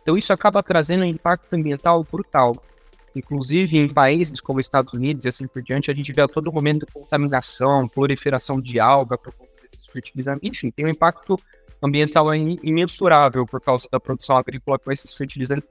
Então 0.04 0.18
isso 0.18 0.32
acaba 0.32 0.62
trazendo 0.62 1.02
um 1.02 1.08
impacto 1.08 1.54
ambiental 1.54 2.04
brutal. 2.04 2.56
Inclusive, 3.16 3.78
em 3.78 3.88
países 3.88 4.42
como 4.42 4.60
Estados 4.60 4.94
Unidos 4.94 5.26
e 5.26 5.30
assim 5.30 5.48
por 5.48 5.62
diante, 5.64 5.90
a 5.90 5.94
gente 5.94 6.12
vê 6.12 6.22
a 6.22 6.28
todo 6.28 6.52
momento 6.52 6.86
contaminação, 6.94 7.88
proliferação 7.88 8.60
de 8.60 8.80
alga 8.80 9.18
por 9.18 9.34
conta 9.34 9.54
desses 9.62 9.86
fertilizantes. 9.88 10.42
Enfim, 10.44 10.70
tem 10.72 10.86
um 10.86 10.90
impacto 10.90 11.38
ambiental 11.82 12.34
imensurável 12.36 13.46
por 13.46 13.62
causa 13.62 13.88
da 13.92 14.00
produção 14.00 14.36
agrícola 14.36 14.78
com 14.78 14.92
esses 14.92 15.14
fertilizantes. 15.14 15.70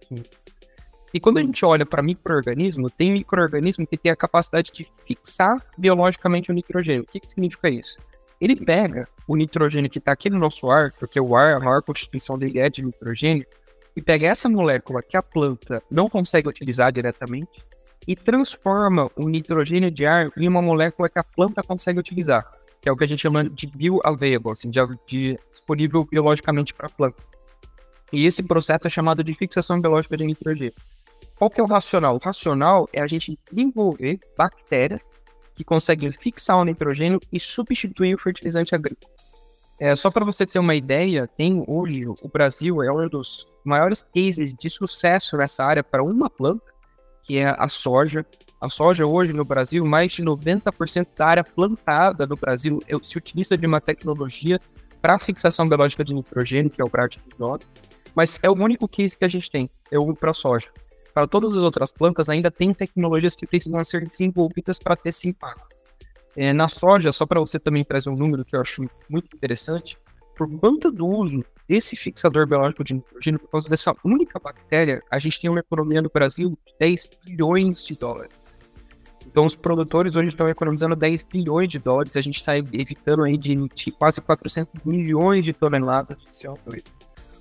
E 1.12 1.20
quando 1.20 1.38
a 1.38 1.40
gente 1.42 1.64
olha 1.64 1.84
para 1.84 2.02
microorganismo, 2.02 2.88
tem 2.88 3.12
microorganismo 3.12 3.86
que 3.86 3.98
tem 3.98 4.10
a 4.10 4.16
capacidade 4.16 4.70
de 4.72 4.86
fixar 5.06 5.62
biologicamente 5.76 6.50
o 6.50 6.54
nitrogênio. 6.54 7.02
O 7.02 7.06
que, 7.06 7.20
que 7.20 7.28
significa 7.28 7.68
isso? 7.68 7.96
Ele 8.40 8.56
pega 8.56 9.06
o 9.28 9.36
nitrogênio 9.36 9.90
que 9.90 9.98
está 9.98 10.12
aqui 10.12 10.30
no 10.30 10.38
nosso 10.38 10.70
ar, 10.70 10.92
porque 10.98 11.20
o 11.20 11.36
ar, 11.36 11.54
a 11.54 11.60
maior 11.60 11.82
constituição 11.82 12.38
dele 12.38 12.58
é 12.58 12.68
de 12.68 12.82
nitrogênio, 12.82 13.46
e 13.96 14.02
pega 14.02 14.26
essa 14.26 14.48
molécula 14.48 15.02
que 15.02 15.16
a 15.16 15.22
planta 15.22 15.82
não 15.90 16.08
consegue 16.08 16.48
utilizar 16.48 16.92
diretamente 16.92 17.64
e 18.06 18.16
transforma 18.16 19.10
o 19.16 19.28
nitrogênio 19.28 19.90
de 19.90 20.06
ar 20.06 20.30
em 20.36 20.48
uma 20.48 20.62
molécula 20.62 21.08
que 21.08 21.18
a 21.18 21.24
planta 21.24 21.62
consegue 21.62 22.00
utilizar, 22.00 22.44
que 22.80 22.88
é 22.88 22.92
o 22.92 22.96
que 22.96 23.04
a 23.04 23.06
gente 23.06 23.20
chama 23.20 23.48
de 23.48 23.66
bioavailable, 23.66 24.52
assim, 24.52 24.70
de, 24.70 24.80
de 25.06 25.38
disponível 25.50 26.04
biologicamente 26.04 26.74
para 26.74 26.86
a 26.86 26.90
planta. 26.90 27.22
E 28.12 28.26
esse 28.26 28.42
processo 28.42 28.86
é 28.86 28.90
chamado 28.90 29.22
de 29.22 29.34
fixação 29.34 29.80
biológica 29.80 30.16
de 30.16 30.24
nitrogênio. 30.24 30.74
Qual 31.36 31.48
que 31.48 31.60
é 31.60 31.62
o 31.62 31.66
racional? 31.66 32.16
O 32.16 32.18
racional 32.18 32.88
é 32.92 33.00
a 33.00 33.06
gente 33.06 33.38
desenvolver 33.50 34.20
bactérias 34.36 35.02
que 35.54 35.64
conseguem 35.64 36.10
fixar 36.10 36.56
o 36.56 36.64
nitrogênio 36.64 37.20
e 37.32 37.38
substituir 37.38 38.14
o 38.14 38.18
fertilizante 38.18 38.74
agrícola. 38.74 39.12
É, 39.78 39.96
só 39.96 40.10
para 40.10 40.24
você 40.24 40.46
ter 40.46 40.58
uma 40.58 40.74
ideia, 40.74 41.26
tem 41.26 41.64
hoje 41.66 42.06
o 42.06 42.28
Brasil 42.28 42.82
é 42.82 42.92
um 42.92 43.08
dos 43.08 43.46
maiores 43.64 44.02
cases 44.02 44.54
de 44.54 44.70
sucesso 44.70 45.36
nessa 45.36 45.64
área 45.64 45.82
para 45.82 46.02
uma 46.02 46.28
planta, 46.28 46.72
que 47.22 47.38
é 47.38 47.54
a 47.58 47.68
soja. 47.68 48.26
A 48.60 48.68
soja 48.68 49.06
hoje 49.06 49.32
no 49.32 49.44
Brasil, 49.44 49.84
mais 49.84 50.12
de 50.12 50.22
90% 50.22 51.08
da 51.16 51.26
área 51.26 51.44
plantada 51.44 52.26
no 52.26 52.36
Brasil 52.36 52.80
se 53.02 53.18
utiliza 53.18 53.56
de 53.56 53.66
uma 53.66 53.80
tecnologia 53.80 54.60
para 55.00 55.18
fixação 55.18 55.66
biológica 55.66 56.04
de 56.04 56.14
nitrogênio, 56.14 56.70
que 56.70 56.80
é 56.80 56.84
o 56.84 56.88
Bradignode, 56.88 57.66
mas 58.14 58.38
é 58.42 58.48
o 58.48 58.54
único 58.54 58.86
case 58.86 59.16
que 59.16 59.24
a 59.24 59.28
gente 59.28 59.50
tem, 59.50 59.68
é 59.90 59.98
o 59.98 60.14
para 60.14 60.32
soja. 60.32 60.70
Para 61.12 61.26
todas 61.26 61.56
as 61.56 61.62
outras 61.62 61.92
plantas, 61.92 62.28
ainda 62.28 62.50
tem 62.50 62.72
tecnologias 62.72 63.34
que 63.34 63.46
precisam 63.46 63.82
ser 63.84 64.06
desenvolvidas 64.06 64.78
para 64.78 64.96
ter 64.96 65.10
esse 65.10 65.28
impacto. 65.28 65.76
É, 66.34 66.52
na 66.52 66.68
soja, 66.68 67.12
só 67.12 67.26
para 67.26 67.40
você 67.40 67.58
também 67.58 67.84
trazer 67.84 68.08
um 68.08 68.16
número 68.16 68.44
que 68.44 68.56
eu 68.56 68.60
acho 68.60 68.82
muito 69.08 69.36
interessante, 69.36 69.98
por 70.36 70.48
conta 70.58 70.90
do 70.90 71.06
uso 71.06 71.44
desse 71.68 71.96
fixador 71.96 72.46
biológico 72.46 72.84
de 72.84 72.94
nitrogênio, 72.94 73.40
por 73.40 73.50
causa 73.50 73.68
dessa 73.68 73.94
única 74.04 74.38
bactéria, 74.38 75.02
a 75.10 75.18
gente 75.18 75.40
tem 75.40 75.48
uma 75.50 75.60
economia 75.60 76.02
no 76.02 76.10
Brasil 76.12 76.50
de 76.50 76.74
10 76.78 77.10
bilhões 77.24 77.84
de 77.84 77.94
dólares. 77.94 78.52
Então, 79.26 79.46
os 79.46 79.56
produtores 79.56 80.16
hoje 80.16 80.28
estão 80.28 80.48
economizando 80.48 80.94
10 80.94 81.24
bilhões 81.24 81.68
de 81.68 81.78
dólares, 81.78 82.16
a 82.16 82.20
gente 82.20 82.36
está 82.36 82.56
evitando 82.56 83.24
aí 83.24 83.36
de 83.36 83.52
emitir 83.52 83.92
quase 83.94 84.20
400 84.20 84.82
milhões 84.84 85.44
de 85.44 85.52
toneladas 85.52 86.18
de 86.18 86.26
CO2. 86.26 86.82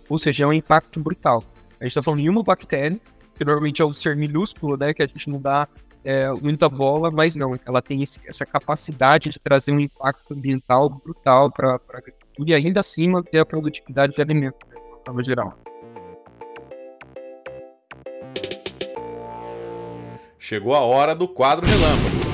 Ou 0.07 0.17
seja, 0.17 0.43
é 0.43 0.47
um 0.47 0.53
impacto 0.53 0.99
brutal. 0.99 1.43
A 1.79 1.83
gente 1.83 1.91
está 1.91 2.01
falando 2.01 2.21
de 2.21 2.29
uma 2.29 2.43
bactéria, 2.43 2.99
que 3.35 3.43
normalmente 3.43 3.81
é 3.81 3.85
um 3.85 3.93
ser 3.93 4.15
minúsculo, 4.15 4.77
né, 4.77 4.93
que 4.93 5.01
a 5.01 5.07
gente 5.07 5.29
não 5.29 5.41
dá 5.41 5.67
é, 6.03 6.31
muita 6.31 6.69
bola, 6.69 7.09
mas 7.11 7.35
não, 7.35 7.59
ela 7.65 7.81
tem 7.81 8.01
esse, 8.01 8.27
essa 8.27 8.45
capacidade 8.45 9.29
de 9.29 9.39
trazer 9.39 9.71
um 9.71 9.79
impacto 9.79 10.33
ambiental 10.33 10.89
brutal 10.89 11.51
para 11.51 11.71
a 11.71 11.97
agricultura 11.97 12.20
e 12.39 12.53
ainda 12.53 12.79
assim 12.79 13.09
manter 13.09 13.39
a 13.39 13.45
produtividade 13.45 14.13
de 14.13 14.21
alimento, 14.21 14.57
né, 14.67 14.75
de 14.75 15.05
forma 15.05 15.23
geral. 15.23 15.57
Chegou 20.37 20.73
a 20.73 20.79
hora 20.79 21.13
do 21.13 21.27
quadro 21.27 21.65
relâmpago. 21.65 22.31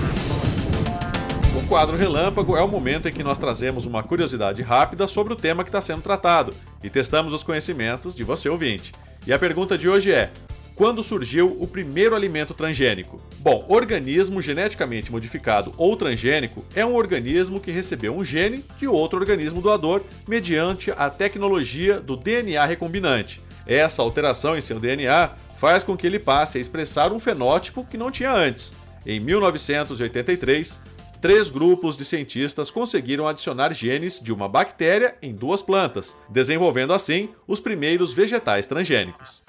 O 1.58 1.68
quadro 1.68 1.98
relâmpago 1.98 2.56
é 2.56 2.62
o 2.62 2.68
momento 2.68 3.10
em 3.10 3.12
que 3.12 3.24
nós 3.24 3.38
trazemos 3.38 3.86
uma 3.86 4.02
curiosidade 4.02 4.62
rápida 4.62 5.08
sobre 5.08 5.34
o 5.34 5.36
tema 5.36 5.64
que 5.64 5.70
está 5.70 5.82
sendo 5.82 6.02
tratado 6.02 6.54
e 6.84 6.90
testamos 6.90 7.34
os 7.34 7.44
conhecimentos 7.44 8.16
de 8.16 8.24
você 8.24 8.48
ouvinte. 8.48 8.94
E 9.26 9.34
a 9.34 9.40
pergunta 9.40 9.78
de 9.78 9.90
hoje 9.90 10.14
é: 10.14 10.32
quando 10.78 11.02
surgiu 11.02 11.58
o 11.60 11.68
primeiro 11.68 12.16
alimento 12.16 12.54
transgênico? 12.54 13.20
Bom, 13.40 13.66
organismo 13.68 14.40
geneticamente 14.44 15.12
modificado 15.12 15.74
ou 15.76 15.98
transgênico 15.98 16.64
é 16.76 16.86
um 16.86 16.94
organismo 16.94 17.60
que 17.60 17.72
recebeu 17.72 18.16
um 18.16 18.24
gene 18.24 18.64
de 18.78 18.88
outro 18.88 19.18
organismo 19.18 19.60
doador 19.60 20.04
mediante 20.28 20.92
a 20.92 21.10
tecnologia 21.10 22.00
do 22.00 22.16
DNA 22.16 22.64
recombinante. 22.64 23.42
Essa 23.66 24.04
alteração 24.04 24.56
em 24.56 24.62
seu 24.62 24.80
DNA 24.80 25.32
faz 25.58 25.84
com 25.84 25.98
que 25.98 26.06
ele 26.06 26.20
passe 26.20 26.60
a 26.60 26.62
expressar 26.62 27.12
um 27.12 27.20
fenótipo 27.20 27.84
que 27.84 27.98
não 27.98 28.12
tinha 28.12 28.32
antes. 28.32 28.72
Em 29.04 29.20
1983, 29.20 30.80
três 31.20 31.50
grupos 31.50 31.98
de 31.98 32.06
cientistas 32.06 32.70
conseguiram 32.70 33.28
adicionar 33.28 33.74
genes 33.74 34.20
de 34.20 34.32
uma 34.32 34.48
bactéria 34.48 35.16
em 35.24 35.34
duas 35.34 35.64
plantas, 35.64 36.16
desenvolvendo 36.30 36.94
assim 36.94 37.30
os 37.48 37.60
primeiros 37.60 38.14
vegetais 38.14 38.68
transgênicos. 38.68 39.42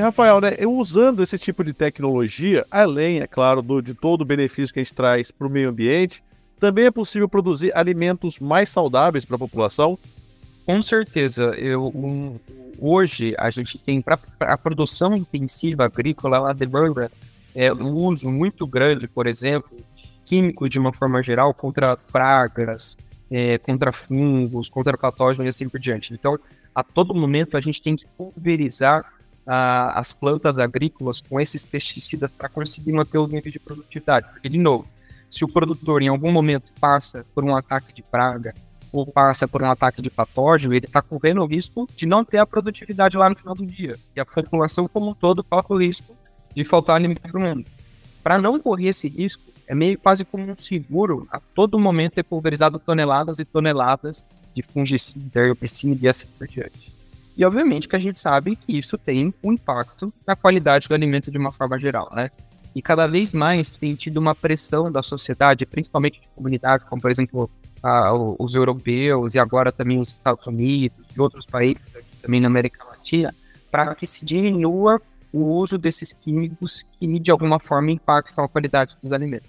E 0.00 0.02
Rafael, 0.02 0.40
né, 0.40 0.52
usando 0.66 1.22
esse 1.22 1.36
tipo 1.36 1.62
de 1.62 1.74
tecnologia, 1.74 2.64
além, 2.70 3.20
é 3.20 3.26
claro, 3.26 3.60
do, 3.60 3.82
de 3.82 3.92
todo 3.92 4.22
o 4.22 4.24
benefício 4.24 4.72
que 4.72 4.80
a 4.80 4.82
gente 4.82 4.94
traz 4.94 5.30
para 5.30 5.46
o 5.46 5.50
meio 5.50 5.68
ambiente, 5.68 6.24
também 6.58 6.86
é 6.86 6.90
possível 6.90 7.28
produzir 7.28 7.70
alimentos 7.76 8.38
mais 8.38 8.70
saudáveis 8.70 9.26
para 9.26 9.36
a 9.36 9.38
população? 9.38 9.98
Com 10.64 10.80
certeza. 10.80 11.54
Eu, 11.54 11.88
um, 11.88 12.34
hoje 12.78 13.34
a 13.38 13.50
gente 13.50 13.78
tem 13.78 14.00
para 14.00 14.18
a 14.40 14.56
produção 14.56 15.14
intensiva 15.14 15.84
agrícola, 15.84 16.38
ela 16.38 16.54
demanda 16.54 17.12
é, 17.54 17.70
um 17.70 17.92
uso 17.92 18.30
muito 18.30 18.66
grande, 18.66 19.06
por 19.06 19.26
exemplo, 19.26 19.70
químicos 20.24 20.70
de 20.70 20.78
uma 20.78 20.94
forma 20.94 21.22
geral 21.22 21.52
contra 21.52 21.94
pragas, 21.94 22.96
é, 23.30 23.58
contra 23.58 23.92
fungos, 23.92 24.70
contra 24.70 24.96
patógenos 24.96 25.44
e 25.44 25.48
assim 25.50 25.68
por 25.68 25.78
diante. 25.78 26.14
Então, 26.14 26.38
a 26.74 26.82
todo 26.82 27.14
momento 27.14 27.58
a 27.58 27.60
gente 27.60 27.82
tem 27.82 27.96
que 27.96 28.06
pulverizar 28.16 29.19
as 29.52 30.12
plantas 30.12 30.58
agrícolas 30.58 31.20
com 31.20 31.40
esses 31.40 31.66
pesticidas 31.66 32.30
para 32.30 32.48
conseguir 32.48 32.92
manter 32.92 33.18
o 33.18 33.26
nível 33.26 33.50
de 33.50 33.58
produtividade. 33.58 34.28
Porque, 34.30 34.48
de 34.48 34.58
novo, 34.58 34.86
se 35.30 35.44
o 35.44 35.48
produtor 35.48 36.02
em 36.02 36.08
algum 36.08 36.30
momento 36.30 36.72
passa 36.80 37.24
por 37.34 37.44
um 37.44 37.56
ataque 37.56 37.92
de 37.92 38.02
praga 38.02 38.54
ou 38.92 39.06
passa 39.06 39.48
por 39.48 39.62
um 39.62 39.70
ataque 39.70 40.00
de 40.00 40.10
patógeno, 40.10 40.74
ele 40.74 40.86
está 40.86 41.02
correndo 41.02 41.42
o 41.42 41.46
risco 41.46 41.88
de 41.96 42.06
não 42.06 42.24
ter 42.24 42.38
a 42.38 42.46
produtividade 42.46 43.16
lá 43.16 43.28
no 43.28 43.36
final 43.36 43.54
do 43.54 43.66
dia. 43.66 43.96
E 44.14 44.20
a 44.20 44.26
população 44.26 44.86
como 44.86 45.10
um 45.10 45.14
todo 45.14 45.42
corre 45.42 45.66
o 45.68 45.76
risco 45.76 46.16
de 46.54 46.64
faltar 46.64 46.96
alimento 46.96 47.20
para 47.20 47.38
o 47.38 47.40
mundo. 47.40 47.64
Para 48.22 48.38
não 48.38 48.58
correr 48.58 48.88
esse 48.88 49.08
risco, 49.08 49.42
é 49.66 49.74
meio 49.74 49.98
quase 49.98 50.24
como 50.24 50.50
um 50.50 50.56
seguro 50.56 51.26
a 51.30 51.40
todo 51.40 51.78
momento 51.78 52.14
ter 52.14 52.24
pulverizado 52.24 52.78
toneladas 52.78 53.38
e 53.38 53.44
toneladas 53.44 54.24
de 54.54 54.62
fungicida, 54.62 55.40
herbicida 55.40 56.06
e 56.06 56.08
assim 56.08 56.26
por 56.36 56.46
diante. 56.46 56.89
E 57.40 57.44
obviamente 57.46 57.88
que 57.88 57.96
a 57.96 57.98
gente 57.98 58.18
sabe 58.18 58.54
que 58.54 58.76
isso 58.76 58.98
tem 58.98 59.32
um 59.42 59.54
impacto 59.54 60.12
na 60.26 60.36
qualidade 60.36 60.86
do 60.86 60.94
alimento 60.94 61.30
de 61.30 61.38
uma 61.38 61.50
forma 61.50 61.78
geral, 61.78 62.12
né? 62.14 62.30
E 62.74 62.82
cada 62.82 63.06
vez 63.06 63.32
mais 63.32 63.70
tem 63.70 63.94
tido 63.94 64.18
uma 64.18 64.34
pressão 64.34 64.92
da 64.92 65.00
sociedade, 65.00 65.64
principalmente 65.64 66.20
de 66.20 66.28
comunidades, 66.36 66.86
como 66.86 67.00
por 67.00 67.10
exemplo 67.10 67.50
a, 67.82 68.12
os 68.12 68.54
europeus 68.54 69.34
e 69.34 69.38
agora 69.38 69.72
também 69.72 69.98
os 69.98 70.10
Estados 70.10 70.46
Unidos 70.46 70.98
e 71.16 71.18
outros 71.18 71.46
países 71.46 71.82
também 72.20 72.42
na 72.42 72.48
América 72.48 72.84
Latina, 72.84 73.34
para 73.70 73.94
que 73.94 74.06
se 74.06 74.22
diminua 74.22 75.00
o 75.32 75.42
uso 75.42 75.78
desses 75.78 76.12
químicos 76.12 76.84
que 76.98 77.18
de 77.18 77.30
alguma 77.30 77.58
forma 77.58 77.90
impactam 77.90 78.44
a 78.44 78.48
qualidade 78.48 78.98
dos 79.02 79.12
alimentos. 79.12 79.48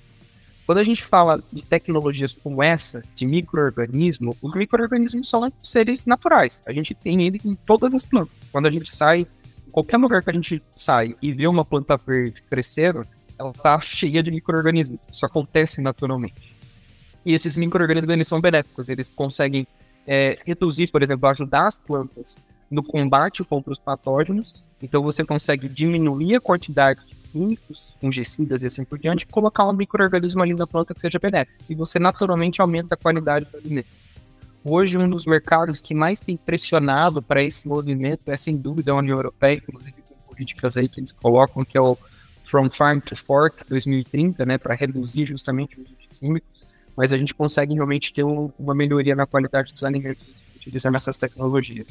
Quando 0.65 0.77
a 0.77 0.83
gente 0.83 1.03
fala 1.03 1.41
de 1.51 1.63
tecnologias 1.63 2.33
como 2.33 2.61
essa, 2.61 3.01
de 3.15 3.25
microorganismo, 3.25 4.35
os 4.41 4.53
microorganismos 4.53 5.29
são 5.29 5.51
seres 5.61 6.05
naturais. 6.05 6.61
A 6.65 6.71
gente 6.71 6.93
tem 6.93 7.25
ele 7.25 7.41
em 7.43 7.55
todas 7.55 7.93
as 7.93 8.05
plantas. 8.05 8.35
Quando 8.51 8.67
a 8.67 8.71
gente 8.71 8.95
sai 8.95 9.27
qualquer 9.71 9.97
lugar 9.97 10.23
que 10.23 10.29
a 10.29 10.33
gente 10.33 10.61
sai 10.75 11.15
e 11.21 11.33
vê 11.33 11.47
uma 11.47 11.65
planta 11.65 11.97
verde 11.97 12.43
crescendo, 12.49 13.03
ela 13.37 13.49
está 13.49 13.79
cheia 13.81 14.21
de 14.21 14.29
micro-organismos. 14.29 14.99
Isso 15.11 15.25
acontece 15.25 15.81
naturalmente. 15.81 16.55
E 17.25 17.33
esses 17.33 17.57
micro-organismos 17.57 18.27
são 18.27 18.39
benéficos, 18.39 18.89
eles 18.89 19.09
conseguem 19.09 19.67
é, 20.05 20.37
reduzir, 20.45 20.87
por 20.91 21.01
exemplo, 21.01 21.27
ajudar 21.29 21.67
as 21.67 21.77
plantas 21.77 22.35
no 22.69 22.83
combate 22.83 23.43
contra 23.43 23.71
os 23.71 23.79
patógenos. 23.79 24.53
Então 24.81 25.03
você 25.03 25.23
consegue 25.23 25.67
diminuir 25.67 26.35
a 26.35 26.41
quantidade 26.41 26.99
de 27.05 27.15
químicos, 27.31 27.95
fungicidas 27.99 28.61
e 28.61 28.65
assim 28.65 28.83
por 28.83 28.99
diante, 28.99 29.25
colocar 29.25 29.67
um 29.67 29.73
microorganismo 29.73 30.41
ali 30.41 30.53
na 30.53 30.67
planta 30.67 30.93
que 30.93 31.01
seja 31.01 31.19
benéfico. 31.19 31.57
E 31.69 31.75
você 31.75 31.97
naturalmente 31.97 32.61
aumenta 32.61 32.95
a 32.95 32.97
qualidade 32.97 33.45
do 33.45 33.57
alimento. 33.57 33.87
Hoje, 34.63 34.97
um 34.97 35.09
dos 35.09 35.25
mercados 35.25 35.81
que 35.81 35.95
mais 35.95 36.19
tem 36.19 36.37
pressionado 36.37 37.21
para 37.21 37.41
esse 37.41 37.67
movimento 37.67 38.29
é, 38.29 38.37
sem 38.37 38.55
dúvida, 38.55 38.91
a 38.91 38.95
União 38.95 39.17
Europeia, 39.17 39.55
inclusive 39.55 39.95
com 40.07 40.33
políticas 40.33 40.77
aí 40.77 40.87
que 40.87 40.99
eles 40.99 41.11
colocam, 41.11 41.65
que 41.65 41.77
é 41.77 41.81
o 41.81 41.97
From 42.43 42.69
Farm 42.69 42.99
to 42.99 43.15
Fork 43.15 43.63
2030, 43.67 44.45
né, 44.45 44.57
para 44.57 44.75
reduzir 44.75 45.25
justamente 45.25 45.79
o 45.79 45.81
uso 45.81 45.95
de 45.99 46.07
químicos, 46.19 46.67
mas 46.95 47.11
a 47.11 47.17
gente 47.17 47.33
consegue 47.33 47.73
realmente 47.73 48.13
ter 48.13 48.23
um, 48.23 48.51
uma 48.59 48.75
melhoria 48.75 49.15
na 49.15 49.25
qualidade 49.25 49.73
dos 49.73 49.83
alimentos 49.83 50.23
utilizando 50.55 50.95
essas 50.95 51.17
tecnologias. 51.17 51.87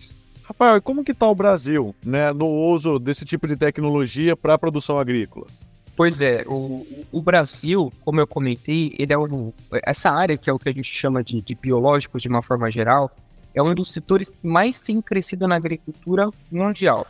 Rafael, 0.51 0.83
como 0.83 1.05
que 1.05 1.13
está 1.13 1.29
o 1.29 1.35
Brasil 1.35 1.95
né, 2.05 2.33
no 2.33 2.49
uso 2.49 2.99
desse 2.99 3.25
tipo 3.25 3.47
de 3.47 3.57
tecnologia 3.57 4.37
para 4.37 4.55
a 4.55 4.59
produção 4.59 4.99
agrícola? 4.99 5.47
Pois 5.95 6.21
é, 6.21 6.45
o, 6.45 6.85
o, 7.13 7.23
Brasil, 7.23 7.93
como 8.05 8.21
eu 8.21 8.27
comentei, 8.27 8.93
ele 8.99 9.13
é 9.13 9.19
um, 9.19 9.53
essa 9.85 10.11
área 10.11 10.37
que 10.37 10.51
é 10.51 10.53
o 10.53 10.59
que 10.59 10.69
a 10.69 10.73
gente 10.73 10.93
chama 10.93 11.23
de, 11.23 11.41
de 11.41 11.55
biológicos 11.55 12.21
de 12.21 12.27
uma 12.27 12.43
forma 12.43 12.69
geral, 12.69 13.15
é 13.55 13.63
um 13.63 13.73
dos 13.73 13.93
setores 13.93 14.29
que 14.29 14.45
mais 14.45 14.81
tem 14.81 15.01
crescido 15.01 15.47
na 15.47 15.55
agricultura 15.55 16.29
mundial. 16.51 17.07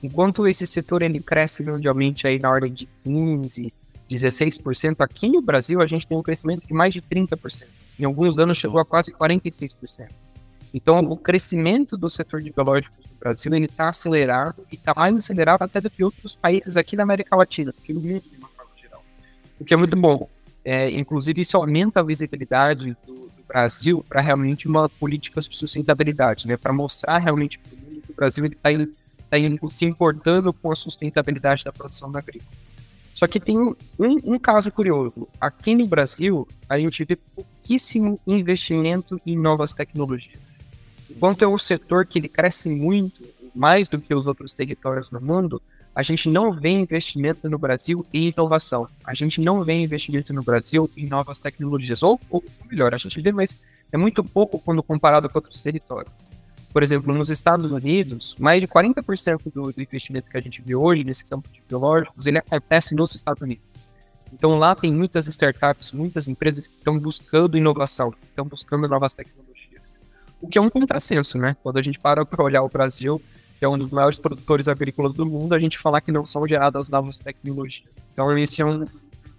Enquanto 0.00 0.46
esse 0.46 0.64
setor 0.64 1.02
ele 1.02 1.18
cresce 1.18 1.64
mundialmente 1.64 2.24
aí 2.24 2.38
na 2.38 2.50
ordem 2.50 2.72
de 2.72 2.86
15, 3.02 3.72
16%, 4.08 5.00
aqui 5.00 5.28
no 5.28 5.42
Brasil 5.42 5.82
a 5.82 5.86
gente 5.86 6.06
tem 6.06 6.16
um 6.16 6.22
crescimento 6.22 6.64
de 6.64 6.72
mais 6.72 6.94
de 6.94 7.02
30%. 7.02 7.66
Em 7.98 8.04
alguns 8.04 8.38
anos 8.38 8.58
chegou 8.58 8.80
a 8.80 8.84
quase 8.84 9.10
46%. 9.10 10.25
Então, 10.76 10.98
o 10.98 11.16
crescimento 11.16 11.96
do 11.96 12.10
setor 12.10 12.42
de 12.42 12.50
biológicos 12.50 12.98
no 13.10 13.16
Brasil 13.18 13.54
ele 13.54 13.64
está 13.64 13.88
acelerado 13.88 14.62
e 14.70 14.74
está 14.74 14.92
mais 14.94 15.16
acelerado 15.16 15.62
até 15.62 15.80
do 15.80 15.88
que 15.88 16.04
outros 16.04 16.36
países 16.36 16.76
aqui 16.76 16.94
da 16.94 17.02
América 17.02 17.34
Latina, 17.34 17.72
aqui 17.82 17.94
no 17.94 18.00
mundo 18.02 18.24
de 18.30 18.36
uma 18.36 18.48
forma 18.50 18.72
geral. 18.76 19.02
o 19.58 19.64
que 19.64 19.72
é 19.72 19.76
muito 19.78 19.96
bom. 19.96 20.28
É, 20.62 20.90
inclusive, 20.90 21.40
isso 21.40 21.56
aumenta 21.56 22.00
a 22.00 22.02
visibilidade 22.02 22.94
do, 23.06 23.14
do 23.14 23.42
Brasil 23.48 24.04
para 24.06 24.20
realmente 24.20 24.68
uma 24.68 24.86
política 24.86 25.40
de 25.40 25.56
sustentabilidade, 25.56 26.46
né? 26.46 26.58
para 26.58 26.74
mostrar 26.74 27.16
realmente 27.16 27.58
para 27.58 27.74
o 27.74 27.80
mundo 27.80 28.02
que 28.02 28.12
o 28.12 28.14
Brasil 28.14 28.44
está 28.44 28.68
tá 29.30 29.68
se 29.70 29.86
importando 29.86 30.52
com 30.52 30.70
a 30.70 30.76
sustentabilidade 30.76 31.64
da 31.64 31.72
produção 31.72 32.14
agrícola. 32.14 32.52
Só 33.14 33.26
que 33.26 33.40
tem 33.40 33.58
um, 33.58 33.74
um, 33.98 34.38
caso 34.38 34.70
curioso. 34.70 35.26
Aqui 35.40 35.74
no 35.74 35.86
Brasil, 35.86 36.46
a 36.68 36.78
gente 36.78 37.02
vê 37.02 37.16
pouquíssimo 37.16 38.20
investimento 38.26 39.18
em 39.24 39.38
novas 39.38 39.72
tecnologias. 39.72 40.45
Enquanto 41.16 41.42
é 41.42 41.48
um 41.48 41.56
setor 41.56 42.04
que 42.04 42.18
ele 42.18 42.28
cresce 42.28 42.68
muito, 42.68 43.24
mais 43.54 43.88
do 43.88 43.98
que 43.98 44.14
os 44.14 44.26
outros 44.26 44.52
territórios 44.52 45.10
no 45.10 45.18
mundo, 45.18 45.62
a 45.94 46.02
gente 46.02 46.28
não 46.28 46.52
vê 46.52 46.68
investimento 46.68 47.48
no 47.48 47.58
Brasil 47.58 48.04
em 48.12 48.28
inovação. 48.28 48.86
A 49.02 49.14
gente 49.14 49.40
não 49.40 49.64
vê 49.64 49.72
investimento 49.72 50.34
no 50.34 50.42
Brasil 50.42 50.90
em 50.94 51.06
novas 51.06 51.38
tecnologias. 51.38 52.02
Ou, 52.02 52.20
ou 52.28 52.44
melhor, 52.70 52.94
a 52.94 52.98
gente 52.98 53.18
vê, 53.18 53.32
mas 53.32 53.58
é 53.90 53.96
muito 53.96 54.22
pouco 54.22 54.58
quando 54.58 54.82
comparado 54.82 55.26
com 55.30 55.38
outros 55.38 55.62
territórios. 55.62 56.12
Por 56.70 56.82
exemplo, 56.82 57.14
nos 57.14 57.30
Estados 57.30 57.72
Unidos, 57.72 58.36
mais 58.38 58.60
de 58.60 58.68
40% 58.68 59.50
do, 59.50 59.72
do 59.72 59.82
investimento 59.82 60.28
que 60.28 60.36
a 60.36 60.42
gente 60.42 60.60
vê 60.60 60.74
hoje 60.74 61.02
nesse 61.02 61.24
campo 61.24 61.48
de 61.50 61.62
biológicos, 61.66 62.26
ele 62.26 62.36
acontece 62.36 62.94
nos 62.94 63.14
Estados 63.14 63.40
Unidos. 63.40 63.64
Então 64.34 64.58
lá 64.58 64.74
tem 64.74 64.92
muitas 64.92 65.26
startups, 65.28 65.92
muitas 65.92 66.28
empresas 66.28 66.68
que 66.68 66.76
estão 66.76 66.98
buscando 66.98 67.56
inovação, 67.56 68.12
estão 68.28 68.44
buscando 68.44 68.86
novas 68.86 69.14
tecnologias. 69.14 69.45
O 70.40 70.48
que 70.48 70.58
é 70.58 70.60
um 70.60 70.70
contrassenso, 70.70 71.38
né? 71.38 71.56
Quando 71.62 71.78
a 71.78 71.82
gente 71.82 71.98
para 71.98 72.24
para 72.24 72.44
olhar 72.44 72.62
o 72.62 72.68
Brasil, 72.68 73.20
que 73.58 73.64
é 73.64 73.68
um 73.68 73.78
dos 73.78 73.90
maiores 73.90 74.18
produtores 74.18 74.68
agrícolas 74.68 75.14
do 75.14 75.24
mundo, 75.24 75.54
a 75.54 75.58
gente 75.58 75.78
falar 75.78 76.00
que 76.00 76.12
não 76.12 76.26
são 76.26 76.46
geradas 76.46 76.88
novas 76.88 77.18
tecnologias. 77.18 77.88
Então 78.12 78.36
esse 78.38 78.60
é 78.60 78.66
um, 78.66 78.86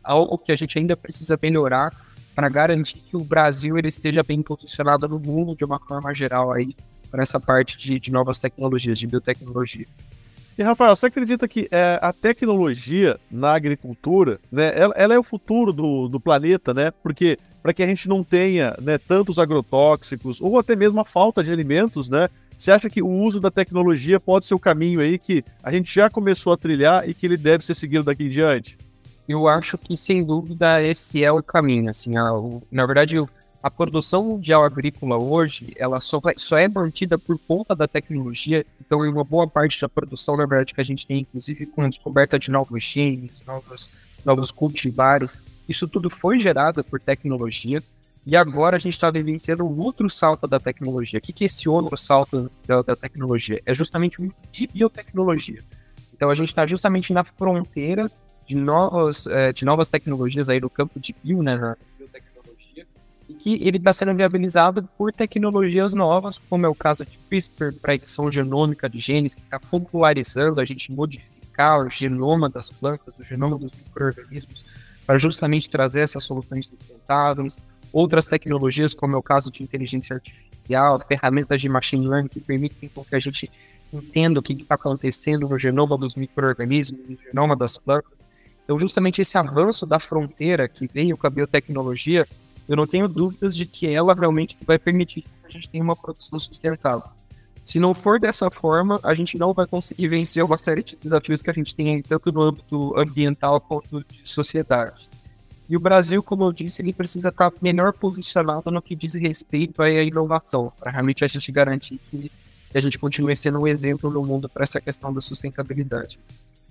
algo 0.03 0.37
que 0.37 0.51
a 0.51 0.55
gente 0.55 0.77
ainda 0.79 0.95
precisa 0.97 1.37
melhorar 1.41 1.93
para 2.33 2.49
garantir 2.49 2.99
que 2.99 3.17
o 3.17 3.23
Brasil 3.23 3.77
ele 3.77 3.87
esteja 3.87 4.23
bem 4.23 4.41
posicionado 4.41 5.07
no 5.07 5.19
mundo 5.19 5.55
de 5.55 5.65
uma 5.65 5.79
forma 5.79 6.13
geral 6.13 6.51
aí 6.51 6.75
para 7.09 7.23
essa 7.23 7.39
parte 7.39 7.77
de, 7.77 7.99
de, 7.99 8.11
novas 8.11 8.37
tecnologias, 8.37 8.99
de 8.99 9.07
biotecnologia. 9.07 9.87
E 10.57 10.63
Rafael, 10.63 10.95
você 10.95 11.05
acredita 11.05 11.47
que 11.47 11.67
é, 11.71 11.99
a 12.01 12.11
tecnologia 12.11 13.19
na 13.29 13.53
agricultura, 13.53 14.39
né, 14.51 14.71
ela, 14.75 14.93
ela, 14.97 15.13
é 15.13 15.19
o 15.19 15.23
futuro 15.23 15.71
do, 15.71 16.07
do 16.07 16.19
planeta, 16.19 16.73
né? 16.73 16.89
Porque 17.03 17.37
para 17.61 17.73
que 17.73 17.83
a 17.83 17.87
gente 17.87 18.09
não 18.09 18.23
tenha 18.23 18.75
né, 18.81 18.97
tantos 18.97 19.37
agrotóxicos 19.37 20.41
ou 20.41 20.57
até 20.57 20.75
mesmo 20.75 20.99
a 20.99 21.05
falta 21.05 21.43
de 21.43 21.51
alimentos, 21.51 22.09
né? 22.09 22.27
Você 22.57 22.71
acha 22.71 22.89
que 22.89 23.03
o 23.03 23.07
uso 23.07 23.39
da 23.39 23.51
tecnologia 23.51 24.19
pode 24.19 24.47
ser 24.47 24.55
o 24.55 24.59
caminho 24.59 24.99
aí 24.99 25.19
que 25.19 25.43
a 25.61 25.71
gente 25.71 25.93
já 25.93 26.09
começou 26.09 26.51
a 26.51 26.57
trilhar 26.57 27.07
e 27.07 27.13
que 27.13 27.27
ele 27.27 27.37
deve 27.37 27.63
ser 27.63 27.75
seguido 27.75 28.05
daqui 28.05 28.23
em 28.23 28.29
diante? 28.29 28.79
Eu 29.29 29.47
acho 29.47 29.77
que 29.77 29.95
sem 29.95 30.23
dúvida 30.23 30.81
esse 30.81 31.23
é 31.23 31.31
o 31.31 31.43
caminho. 31.43 31.91
Assim, 31.91 32.17
a, 32.17 32.33
o, 32.33 32.63
na 32.71 32.83
verdade, 32.87 33.19
o, 33.19 33.29
a 33.61 33.71
produção 33.71 34.23
mundial 34.23 34.63
agrícola 34.63 35.17
hoje, 35.17 35.73
ela 35.77 35.99
só, 35.99 36.21
só 36.37 36.57
é 36.57 36.67
mantida 36.67 37.17
por 37.17 37.37
conta 37.39 37.75
da 37.75 37.87
tecnologia. 37.87 38.65
Então, 38.79 38.99
uma 38.99 39.23
boa 39.23 39.47
parte 39.47 39.81
da 39.81 39.89
produção, 39.89 40.37
na 40.37 40.45
verdade, 40.45 40.73
que 40.73 40.81
a 40.81 40.83
gente 40.83 41.07
tem, 41.07 41.19
inclusive 41.21 41.65
com 41.65 41.81
a 41.81 41.89
descoberta 41.89 42.37
de 42.37 42.51
novos 42.51 42.83
genes, 42.83 43.31
novos, 43.45 43.91
novos 44.23 44.51
cultivares, 44.51 45.41
isso 45.67 45.87
tudo 45.87 46.09
foi 46.09 46.39
gerado 46.39 46.83
por 46.83 46.99
tecnologia. 46.99 47.81
E 48.25 48.35
agora 48.35 48.75
a 48.75 48.79
gente 48.79 48.93
está 48.93 49.09
vivenciando 49.09 49.65
um 49.65 49.79
outro 49.79 50.09
salto 50.09 50.47
da 50.47 50.59
tecnologia. 50.59 51.17
O 51.17 51.21
que, 51.21 51.33
que 51.33 51.45
é 51.45 51.47
esse 51.47 51.67
outro 51.67 51.95
salto 51.97 52.51
da, 52.65 52.81
da 52.81 52.95
tecnologia? 52.95 53.61
É 53.65 53.73
justamente 53.73 54.17
de 54.51 54.67
biotecnologia. 54.67 55.61
Então, 56.13 56.29
a 56.29 56.35
gente 56.35 56.49
está 56.49 56.65
justamente 56.67 57.13
na 57.13 57.23
fronteira 57.23 58.11
de 58.45 58.55
novas, 58.55 59.27
é, 59.27 59.51
de 59.51 59.65
novas 59.65 59.89
tecnologias 59.89 60.47
aí 60.49 60.59
no 60.59 60.69
campo 60.69 60.99
de 60.99 61.15
bio, 61.23 61.43
né, 61.43 61.75
que 63.47 63.65
ele 63.65 63.77
está 63.77 63.93
sendo 63.93 64.13
viabilizado 64.13 64.83
por 64.97 65.13
tecnologias 65.13 65.93
novas, 65.93 66.37
como 66.49 66.65
é 66.65 66.69
o 66.69 66.75
caso 66.75 67.05
de 67.05 67.17
CRISPR, 67.29 67.71
para 67.81 67.95
edição 67.95 68.29
genômica 68.29 68.89
de 68.89 68.99
genes, 68.99 69.35
que 69.35 69.41
está 69.41 69.57
popularizando 69.57 70.59
a 70.59 70.65
gente 70.65 70.91
modificar 70.91 71.79
o 71.79 71.89
genoma 71.89 72.49
das 72.49 72.69
plantas, 72.69 73.17
o 73.17 73.23
genoma 73.23 73.57
dos 73.57 73.71
micro-organismos, 73.71 74.65
para 75.05 75.17
justamente 75.17 75.69
trazer 75.69 76.01
essas 76.01 76.25
soluções 76.25 76.65
sustentáveis. 76.65 77.65
Outras 77.93 78.25
tecnologias, 78.25 78.93
como 78.93 79.15
é 79.15 79.17
o 79.17 79.23
caso 79.23 79.49
de 79.49 79.63
inteligência 79.63 80.15
artificial, 80.17 81.01
ferramentas 81.07 81.61
de 81.61 81.69
machine 81.69 82.05
learning 82.05 82.27
que 82.27 82.41
permitem 82.41 82.89
que 82.89 83.15
a 83.15 83.19
gente 83.19 83.49
entenda 83.93 84.41
o 84.41 84.43
que 84.43 84.51
está 84.51 84.75
acontecendo 84.75 85.47
no 85.47 85.57
genoma 85.57 85.97
dos 85.97 86.15
micro-organismos, 86.15 86.99
no 87.07 87.17
genoma 87.17 87.55
das 87.55 87.77
plantas. 87.77 88.11
Então, 88.65 88.77
justamente 88.77 89.21
esse 89.21 89.37
avanço 89.37 89.85
da 89.85 89.99
fronteira 89.99 90.67
que 90.67 90.85
veio 90.93 91.15
com 91.15 91.25
a 91.25 91.29
biotecnologia 91.29 92.27
eu 92.67 92.75
não 92.75 92.85
tenho 92.85 93.07
dúvidas 93.07 93.55
de 93.55 93.65
que 93.65 93.87
ela 93.87 94.13
realmente 94.13 94.57
vai 94.65 94.77
permitir 94.77 95.21
que 95.21 95.29
a 95.45 95.49
gente 95.49 95.69
tenha 95.69 95.83
uma 95.83 95.95
produção 95.95 96.37
sustentável. 96.39 97.09
Se 97.63 97.79
não 97.79 97.93
for 97.93 98.19
dessa 98.19 98.49
forma, 98.49 98.99
a 99.03 99.13
gente 99.13 99.37
não 99.37 99.53
vai 99.53 99.67
conseguir 99.67 100.07
vencer 100.07 100.43
uma 100.43 100.57
série 100.57 100.83
de 100.83 100.95
desafios 100.95 101.41
que 101.41 101.49
a 101.49 101.53
gente 101.53 101.75
tem 101.75 102.01
tanto 102.01 102.31
no 102.31 102.41
âmbito 102.41 102.97
ambiental 102.97 103.59
quanto 103.59 104.05
de 104.05 104.21
sociedade. 104.23 105.09
E 105.69 105.75
o 105.75 105.79
Brasil, 105.79 106.23
como 106.23 106.45
eu 106.45 106.53
disse, 106.53 106.81
ele 106.81 106.93
precisa 106.93 107.27
estar 107.27 107.51
melhor 107.61 107.91
posicionado 107.91 108.71
no 108.71 108.81
que 108.81 108.95
diz 108.95 109.13
respeito 109.15 109.81
à 109.81 109.89
inovação, 109.89 110.71
para 110.79 110.91
realmente 110.91 111.25
a 111.25 111.27
gente 111.27 111.51
garantir 111.51 111.99
que, 112.09 112.31
que 112.69 112.77
a 112.77 112.81
gente 112.81 112.97
continue 112.97 113.35
sendo 113.35 113.59
um 113.59 113.67
exemplo 113.67 114.09
no 114.09 114.23
mundo 114.23 114.47
para 114.47 114.63
essa 114.63 114.79
questão 114.79 115.13
da 115.13 115.19
sustentabilidade. 115.19 116.17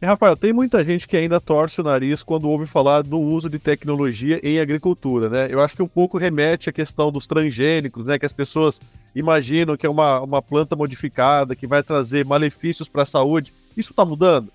E, 0.01 0.05
Rafael, 0.05 0.37
tem 0.37 0.53
muita 0.53 0.85
gente 0.85 1.09
que 1.09 1.17
ainda 1.17 1.41
torce 1.41 1.81
o 1.81 1.85
nariz 1.85 2.23
quando 2.23 2.51
ouve 2.51 2.67
falar 2.67 3.03
do 3.03 3.19
uso 3.19 3.49
de 3.49 3.59
tecnologia 3.59 4.39
em 4.43 4.61
agricultura, 4.61 5.31
né? 5.31 5.49
Eu 5.51 5.59
acho 5.59 5.75
que 5.75 5.83
um 5.83 5.89
pouco 5.89 6.19
remete 6.19 6.69
à 6.69 6.73
questão 6.73 7.11
dos 7.11 7.27
transgênicos, 7.27 8.05
né? 8.05 8.19
Que 8.19 8.27
as 8.27 8.33
pessoas 8.33 8.79
imaginam 9.15 9.75
que 9.75 9.87
é 9.87 9.89
uma, 9.89 10.21
uma 10.21 10.43
planta 10.43 10.77
modificada, 10.77 11.57
que 11.57 11.67
vai 11.67 11.83
trazer 11.83 12.27
malefícios 12.27 12.91
para 12.91 13.03
a 13.03 13.07
saúde. 13.07 13.55
Isso 13.75 13.93
está 13.93 14.05
mudando? 14.05 14.53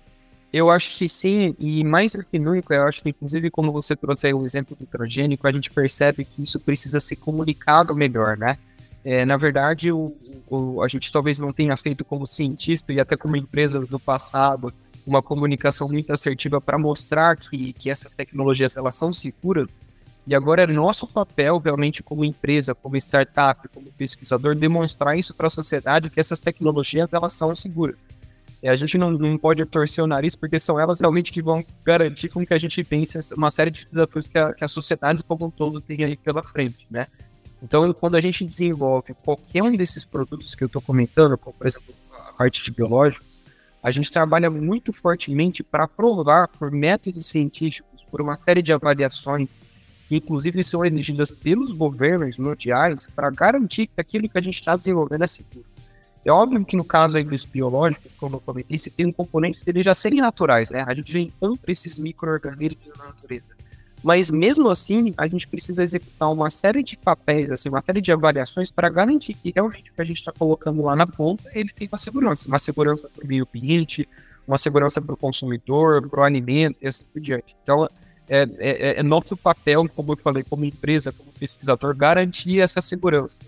Eu 0.52 0.70
acho 0.70 0.96
que 0.96 1.08
sim, 1.08 1.56
e 1.58 1.82
mais 1.82 2.12
do 2.12 2.22
que 2.22 2.38
nunca, 2.38 2.74
eu 2.74 2.82
acho 2.82 3.02
que, 3.02 3.08
inclusive, 3.08 3.50
como 3.50 3.72
você 3.72 3.96
trouxe 3.96 4.28
aí 4.28 4.34
o 4.34 4.44
exemplo 4.44 4.76
do 4.78 4.86
transgênico, 4.86 5.48
a 5.48 5.52
gente 5.52 5.70
percebe 5.70 6.24
que 6.24 6.42
isso 6.42 6.60
precisa 6.60 7.00
ser 7.00 7.16
comunicado 7.16 7.96
melhor, 7.96 8.36
né? 8.36 8.56
É, 9.04 9.24
na 9.24 9.36
verdade, 9.36 9.90
o, 9.90 10.14
o, 10.48 10.82
a 10.82 10.88
gente 10.88 11.10
talvez 11.10 11.38
não 11.40 11.52
tenha 11.52 11.76
feito 11.76 12.04
como 12.04 12.26
cientista 12.28 12.92
e 12.92 13.00
até 13.00 13.16
como 13.16 13.34
empresa 13.34 13.80
no 13.90 13.98
passado 13.98 14.72
uma 15.06 15.22
comunicação 15.22 15.88
muito 15.88 16.12
assertiva 16.12 16.60
para 16.60 16.78
mostrar 16.78 17.36
que, 17.36 17.72
que 17.72 17.90
essas 17.90 18.12
tecnologias 18.12 18.76
elas 18.76 18.94
são 18.94 19.12
seguras. 19.12 19.68
E 20.26 20.34
agora 20.34 20.62
é 20.62 20.66
nosso 20.66 21.06
papel, 21.06 21.58
realmente, 21.58 22.02
como 22.02 22.24
empresa, 22.24 22.74
como 22.74 22.96
startup, 22.96 23.68
como 23.68 23.90
pesquisador, 23.92 24.54
demonstrar 24.54 25.18
isso 25.18 25.34
para 25.34 25.48
a 25.48 25.50
sociedade 25.50 26.10
que 26.10 26.20
essas 26.20 26.38
tecnologias 26.38 27.08
elas 27.12 27.32
são 27.32 27.56
seguras. 27.56 27.96
E 28.62 28.68
a 28.68 28.76
gente 28.76 28.96
não, 28.96 29.10
não 29.10 29.36
pode 29.36 29.64
torcer 29.66 30.04
o 30.04 30.06
nariz, 30.06 30.36
porque 30.36 30.60
são 30.60 30.78
elas 30.78 31.00
realmente 31.00 31.32
que 31.32 31.42
vão 31.42 31.64
garantir 31.84 32.28
com 32.28 32.46
que 32.46 32.54
a 32.54 32.58
gente 32.58 32.84
pense 32.84 33.34
uma 33.34 33.50
série 33.50 33.72
de 33.72 33.84
desafios 33.90 34.28
que 34.28 34.38
a, 34.38 34.54
que 34.54 34.64
a 34.64 34.68
sociedade 34.68 35.24
como 35.24 35.46
um 35.46 35.50
todo 35.50 35.80
tem 35.80 36.04
aí 36.04 36.16
pela 36.16 36.44
frente, 36.44 36.86
né? 36.88 37.08
Então, 37.60 37.92
quando 37.92 38.14
a 38.16 38.20
gente 38.20 38.44
desenvolve 38.44 39.14
qualquer 39.24 39.62
um 39.62 39.74
desses 39.74 40.04
produtos 40.04 40.54
que 40.54 40.62
eu 40.62 40.66
estou 40.66 40.80
comentando, 40.80 41.36
como, 41.36 41.54
por 41.56 41.66
exemplo, 41.66 41.92
a 42.12 42.32
parte 42.32 42.62
de 42.62 42.70
biológico, 42.70 43.24
a 43.82 43.90
gente 43.90 44.10
trabalha 44.10 44.48
muito 44.48 44.92
fortemente 44.92 45.62
para 45.62 45.88
provar 45.88 46.48
por 46.48 46.70
métodos 46.70 47.26
científicos, 47.26 48.04
por 48.10 48.20
uma 48.20 48.36
série 48.36 48.62
de 48.62 48.72
avaliações, 48.72 49.56
que 50.06 50.16
inclusive 50.16 50.62
são 50.62 50.84
exigidas 50.84 51.30
pelos 51.30 51.72
governos 51.72 52.38
mundiais, 52.38 53.08
para 53.08 53.30
garantir 53.30 53.88
que 53.88 54.00
aquilo 54.00 54.28
que 54.28 54.38
a 54.38 54.42
gente 54.42 54.54
está 54.54 54.76
desenvolvendo 54.76 55.24
é 55.24 55.26
seguro. 55.26 55.66
É 56.24 56.30
óbvio 56.30 56.64
que 56.64 56.76
no 56.76 56.84
caso 56.84 57.16
aí 57.16 57.24
dos 57.24 57.44
biológicos, 57.44 58.12
como 58.16 58.36
eu 58.36 58.40
comentei, 58.40 58.78
tem 58.78 59.06
um 59.06 59.12
componente 59.12 59.64
deles 59.64 59.84
já 59.84 59.94
serem 59.94 60.20
naturais, 60.20 60.70
né? 60.70 60.84
A 60.86 60.94
gente 60.94 61.12
já 61.12 61.18
encontra 61.18 61.72
esses 61.72 61.98
micro-organismos 61.98 62.86
na 62.96 63.06
natureza. 63.06 63.61
Mas 64.02 64.30
mesmo 64.30 64.68
assim, 64.68 65.14
a 65.16 65.26
gente 65.26 65.46
precisa 65.46 65.82
executar 65.82 66.30
uma 66.32 66.50
série 66.50 66.82
de 66.82 66.96
papéis, 66.96 67.50
assim, 67.50 67.68
uma 67.68 67.80
série 67.80 68.00
de 68.00 68.10
avaliações 68.10 68.70
para 68.70 68.88
garantir 68.88 69.34
que 69.34 69.52
realmente 69.54 69.90
o 69.90 69.94
que 69.94 70.02
a 70.02 70.04
gente 70.04 70.18
está 70.18 70.32
colocando 70.32 70.82
lá 70.82 70.96
na 70.96 71.06
ponta, 71.06 71.44
ele 71.54 71.70
tem 71.72 71.88
uma 71.90 71.98
segurança, 71.98 72.48
uma 72.48 72.58
segurança 72.58 73.08
para 73.08 73.24
o 73.24 73.28
meio 73.28 73.46
ambiente, 73.48 74.08
uma 74.46 74.58
segurança 74.58 75.00
para 75.00 75.14
o 75.14 75.16
consumidor, 75.16 76.08
para 76.08 76.20
o 76.20 76.22
alimento 76.24 76.78
e 76.82 76.88
assim 76.88 77.04
por 77.12 77.20
diante. 77.20 77.54
Então, 77.62 77.88
é, 78.28 78.48
é, 78.58 79.00
é, 79.00 79.02
nosso 79.02 79.36
papel, 79.36 79.88
como 79.94 80.12
eu 80.12 80.16
falei, 80.16 80.42
como 80.42 80.64
empresa, 80.64 81.12
como 81.12 81.30
pesquisador, 81.32 81.94
garantir 81.94 82.60
essa 82.60 82.80
segurança. 82.80 83.38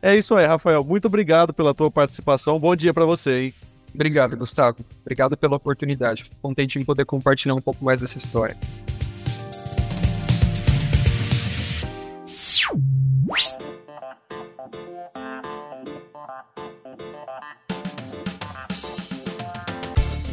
É 0.00 0.16
isso 0.16 0.34
aí, 0.34 0.46
Rafael. 0.46 0.84
Muito 0.84 1.06
obrigado 1.06 1.54
pela 1.54 1.72
tua 1.72 1.90
participação. 1.90 2.58
Bom 2.58 2.74
dia 2.74 2.92
para 2.92 3.04
você, 3.04 3.44
hein? 3.44 3.54
Obrigado, 3.94 4.36
Gustavo. 4.36 4.78
Obrigado 5.02 5.36
pela 5.36 5.56
oportunidade. 5.56 6.30
Contente 6.40 6.78
em 6.78 6.84
poder 6.84 7.04
compartilhar 7.04 7.54
um 7.54 7.60
pouco 7.60 7.84
mais 7.84 8.00
dessa 8.00 8.18
história. 8.18 8.56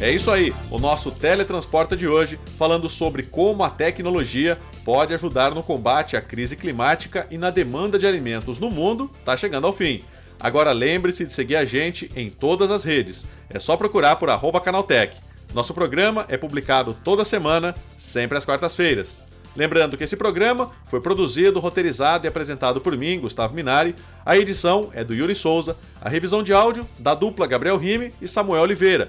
É 0.00 0.10
isso 0.10 0.30
aí, 0.30 0.50
o 0.70 0.78
nosso 0.78 1.10
Teletransporta 1.10 1.94
de 1.94 2.08
hoje, 2.08 2.40
falando 2.56 2.88
sobre 2.88 3.22
como 3.22 3.62
a 3.62 3.68
tecnologia 3.68 4.58
pode 4.82 5.12
ajudar 5.12 5.54
no 5.54 5.62
combate 5.62 6.16
à 6.16 6.22
crise 6.22 6.56
climática 6.56 7.26
e 7.30 7.36
na 7.36 7.50
demanda 7.50 7.98
de 7.98 8.06
alimentos 8.06 8.58
no 8.58 8.70
mundo, 8.70 9.10
está 9.18 9.36
chegando 9.36 9.66
ao 9.66 9.74
fim. 9.74 10.02
Agora 10.40 10.72
lembre-se 10.72 11.26
de 11.26 11.34
seguir 11.34 11.56
a 11.56 11.66
gente 11.66 12.10
em 12.16 12.30
todas 12.30 12.70
as 12.70 12.82
redes. 12.82 13.26
É 13.50 13.58
só 13.58 13.76
procurar 13.76 14.16
por 14.16 14.30
Canaltech. 14.62 15.18
Nosso 15.52 15.74
programa 15.74 16.24
é 16.30 16.38
publicado 16.38 16.96
toda 17.04 17.22
semana, 17.22 17.74
sempre 17.94 18.38
às 18.38 18.44
quartas-feiras. 18.46 19.22
Lembrando 19.54 19.98
que 19.98 20.04
esse 20.04 20.16
programa 20.16 20.70
foi 20.86 21.02
produzido, 21.02 21.60
roteirizado 21.60 22.26
e 22.26 22.28
apresentado 22.28 22.80
por 22.80 22.96
mim, 22.96 23.20
Gustavo 23.20 23.54
Minari. 23.54 23.94
A 24.24 24.38
edição 24.38 24.88
é 24.94 25.04
do 25.04 25.14
Yuri 25.14 25.34
Souza, 25.34 25.76
a 26.00 26.08
revisão 26.08 26.42
de 26.42 26.54
áudio 26.54 26.86
da 26.98 27.14
dupla 27.14 27.46
Gabriel 27.46 27.76
Rime 27.76 28.14
e 28.18 28.26
Samuel 28.26 28.62
Oliveira. 28.62 29.08